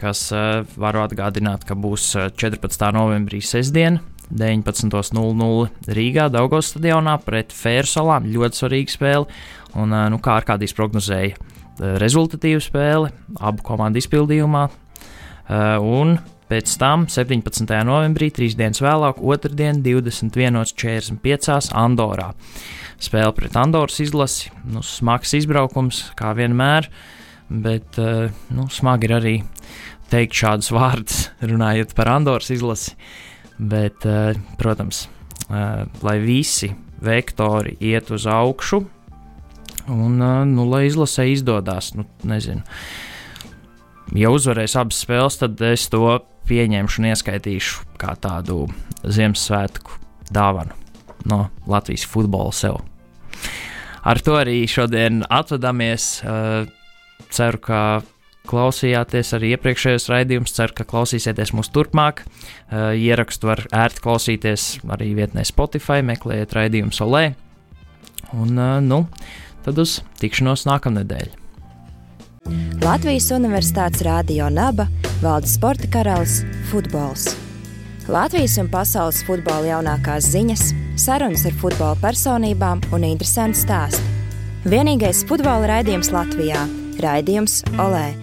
kas 0.00 0.24
uh, 0.34 0.62
varu 0.80 1.04
atgādināt, 1.04 1.66
ka 1.68 1.76
būs 1.78 2.12
14. 2.40 2.88
novembrī 2.96 3.42
sestdien. 3.44 4.00
19.00 4.38 5.94
Rīgā, 5.96 6.28
Daugos 6.32 6.72
stadionā 6.72 7.18
pret 7.24 7.52
Fērsalām. 7.56 8.28
Ļoti 8.32 8.62
svarīga 8.62 8.96
spēle. 8.96 9.40
Un, 9.76 9.92
uh, 9.92 10.08
nu, 10.12 10.20
kā 10.22 10.38
ar 10.40 10.48
kādīs 10.48 10.76
prognozēja, 10.76 11.38
uh, 11.38 11.96
rezultatīva 12.02 12.60
spēle 12.64 13.12
abu 13.40 13.64
komandu 13.66 14.02
izpildījumā. 14.02 14.68
Uh, 14.68 15.76
un 15.80 16.18
pēc 16.52 16.76
tam 16.80 17.06
17. 17.08 17.68
novembrī, 17.88 18.28
trīs 18.34 18.54
dienas 18.58 18.82
vēlāk, 18.84 19.20
otrdien, 19.20 19.80
21.45. 19.84 21.72
Andorā. 21.72 22.32
Uh, 22.32 22.36
spēle 23.02 23.32
pret 23.36 23.56
Andoras 23.58 23.98
izlasi. 24.02 24.52
Nu, 24.68 24.82
smags 24.86 25.34
izbraukums, 25.38 26.04
kā 26.18 26.32
vienmēr, 26.38 26.88
bet 27.50 27.98
uh, 28.00 28.30
nu, 28.54 28.68
smagi 28.72 29.08
ir 29.08 29.16
arī 29.18 29.34
teikt 30.12 30.36
šādus 30.36 30.72
vārdus, 30.74 31.26
runājot 31.42 31.94
par 31.98 32.12
Andoras 32.12 32.52
izlasi. 32.54 32.96
Bet, 33.62 34.06
uh, 34.08 34.32
protams, 34.58 35.04
uh, 35.46 35.84
lai 36.02 36.16
visi 36.22 36.72
vektori 37.02 37.76
iet 37.82 38.10
uz 38.14 38.26
augšu, 38.26 38.82
un 39.92 40.18
uh, 40.18 40.42
nu, 40.48 40.66
lai 40.70 40.86
izlasē 40.88 41.28
izdodas, 41.30 41.92
nu, 41.98 42.06
nezinu. 42.26 42.64
Ja 44.18 44.32
uzvarēs 44.34 44.74
abas 44.76 45.00
spēles, 45.04 45.38
tad 45.40 45.60
es 45.64 45.86
to 45.92 46.04
pieņemšu 46.50 47.00
un 47.00 47.12
ieskaitīšu 47.12 47.92
kā 48.02 48.16
tādu 48.20 48.66
Ziemassvētku 49.02 50.00
dāvanu 50.34 50.74
no 51.30 51.46
Latvijas 51.70 52.04
futbola 52.10 52.52
sev 52.54 52.82
ar 54.02 54.20
to 54.22 54.36
arī 54.38 54.62
šodien 54.70 55.22
atvadāmies. 55.30 56.20
Ceru, 57.32 57.60
ka 57.62 57.80
klausījāties 58.48 59.32
arī 59.36 59.52
iepriekšējos 59.56 60.08
raidījumus. 60.10 60.54
Ceru, 60.56 60.76
ka 60.76 60.86
klausīsieties 60.88 61.54
mūs 61.56 61.70
turpmāk. 61.74 62.24
Uh, 62.24 62.92
ierakstu 62.98 63.50
var 63.50 63.64
ērti 63.70 64.02
klausīties 64.04 64.66
arī 64.92 65.12
vietnē 65.18 65.44
Spotify, 65.46 66.02
meklējiet 66.06 66.56
raidījumu 66.58 66.94
solē. 66.96 67.24
Un, 68.32 68.56
uh, 68.56 68.80
nu, 68.82 69.04
tad 69.66 69.78
uz 69.82 70.00
tikšanos 70.22 70.66
nākamnedēļ. 70.70 71.38
Latvijas 72.82 73.28
Universitātes 73.30 74.02
Rādio 74.02 74.48
Naba 74.50 74.88
valda 75.22 75.46
sporta 75.46 75.86
karalis- 75.92 76.40
futbols. 76.70 77.36
Latvijas 78.10 78.56
un 78.58 78.66
pasaules 78.68 79.22
futbola 79.22 79.62
jaunākās 79.76 80.26
ziņas, 80.34 80.72
sarunas 80.98 81.46
ar 81.46 81.52
futbola 81.52 81.94
personībām 82.02 82.82
un 82.92 83.06
interesanti 83.06 83.62
stāsti. 83.62 84.02
Vienīgais 84.66 85.22
futbola 85.26 85.70
raidījums 85.70 86.10
Latvijā- 86.10 86.66
raidījums 87.06 87.62
Olē 87.78 88.21